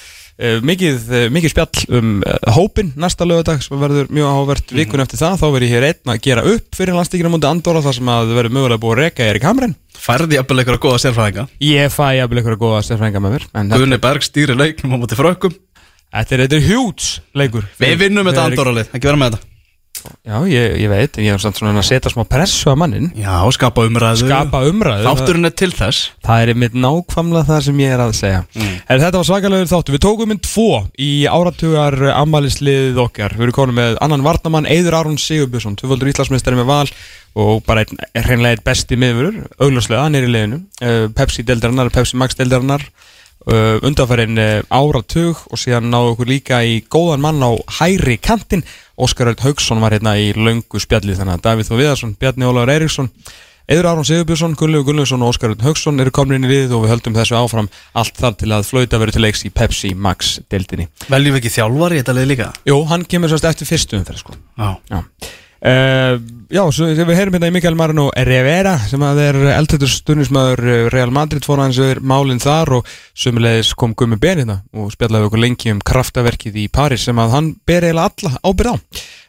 [0.66, 5.20] mikið, uh, mikið spjall um uh, hópin næsta lögadag sem verður mjög áhvert vikun eftir
[5.20, 8.10] það þá verður ég hér einn að gera upp fyrir landstíkina mútið Andorra þar sem
[8.16, 9.76] að verður mögulega búið að reka Erik Hamren.
[9.94, 11.46] Færði jafnvel eitthvað góða sérfræðinga?
[11.62, 15.54] Ég fæ jafnvel eitthvað góða stærfrænga með mér Guðni Berg stýri leiknum á móti frökkum.
[16.14, 18.50] Þetta er, er huge leikur Við vinnum þetta.
[18.50, 19.53] Andorralið, ekki vera með þetta
[20.24, 23.32] Já, ég, ég veit, ég er samt svona að setja smá pressu á mannin Já,
[23.56, 24.24] skapa umræðu.
[24.24, 25.06] Skapa umræðu.
[25.08, 26.10] Þátturinn er til þess.
[26.24, 28.42] Það er einmitt nákvæmlega það sem ég er að segja.
[28.56, 28.76] Mm.
[28.88, 30.68] En þetta var svakalegur þáttu Við tókum minn tvo
[31.00, 33.36] í áratugar ammælisliðið okkar.
[33.36, 36.86] Við erum konum með annan varnamann Eiður Aron Sigurbjörnsson Tvöfaldur Íslandsmeistari með val
[37.34, 40.62] Og bara einn, hreinlega einn besti miðurur Augljóslega, hann er í liðinu.
[40.80, 42.84] Uh, Pepsi deildarinnar, Pepsi Max deildarinnar.
[43.44, 48.64] Uh, Undanfærin uh, áratug Og síðan náðu okkur líka í góðan mann á hæri kantinn
[48.94, 52.72] Óskar Örd Haugsson var hérna í löngu spjalli Þannig að Davíð Þó Viðarsson, Bjarni Ólafur
[52.74, 53.10] Eiríksson
[53.64, 56.82] Eður Aron Sigurbjörnsson, Gunnlegu Gunnlaugsson og Óskar Örn Haugsson eru komin inn í liðið og
[56.84, 60.34] við höldum þessu áfram allt þar til að flauta verið til leiks í Pepsi Max
[60.52, 60.90] deildinni.
[61.08, 62.50] Veljum við ekki þjálfar í þetta lið líka?
[62.68, 64.36] Jú, hann kemur sérst eftir fyrstu umferð sko.
[64.60, 65.00] Já Já,
[65.64, 66.14] uh,
[66.52, 71.12] já svo við heyrum hérna í Mikael Marino Rivera sem að er eldhættur stundismæður Real
[71.14, 75.42] Madrid fór hans yfir málinn þar og sömulegis kom Gummi Ben hérna og spjallaði okkur
[75.42, 78.76] lengi um kraftaverkið í Paris sem að hann ber eiginlega alla ábyrð á.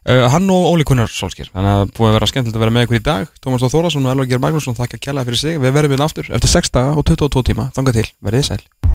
[0.06, 2.76] Uh, hann og Óli Kunnar Solskjær þannig að það búið að vera skemmtilegt að vera
[2.76, 3.32] með ykkur í dag.
[3.42, 5.58] Tómas Þór Þórðarsson og Elvar Geir Magnússon þakka kjærlega fyrir sig.
[5.64, 7.72] Við verðum við aftur eftir 6 daga og 22 tíma.
[7.74, 8.62] Þanga til, verðið sæl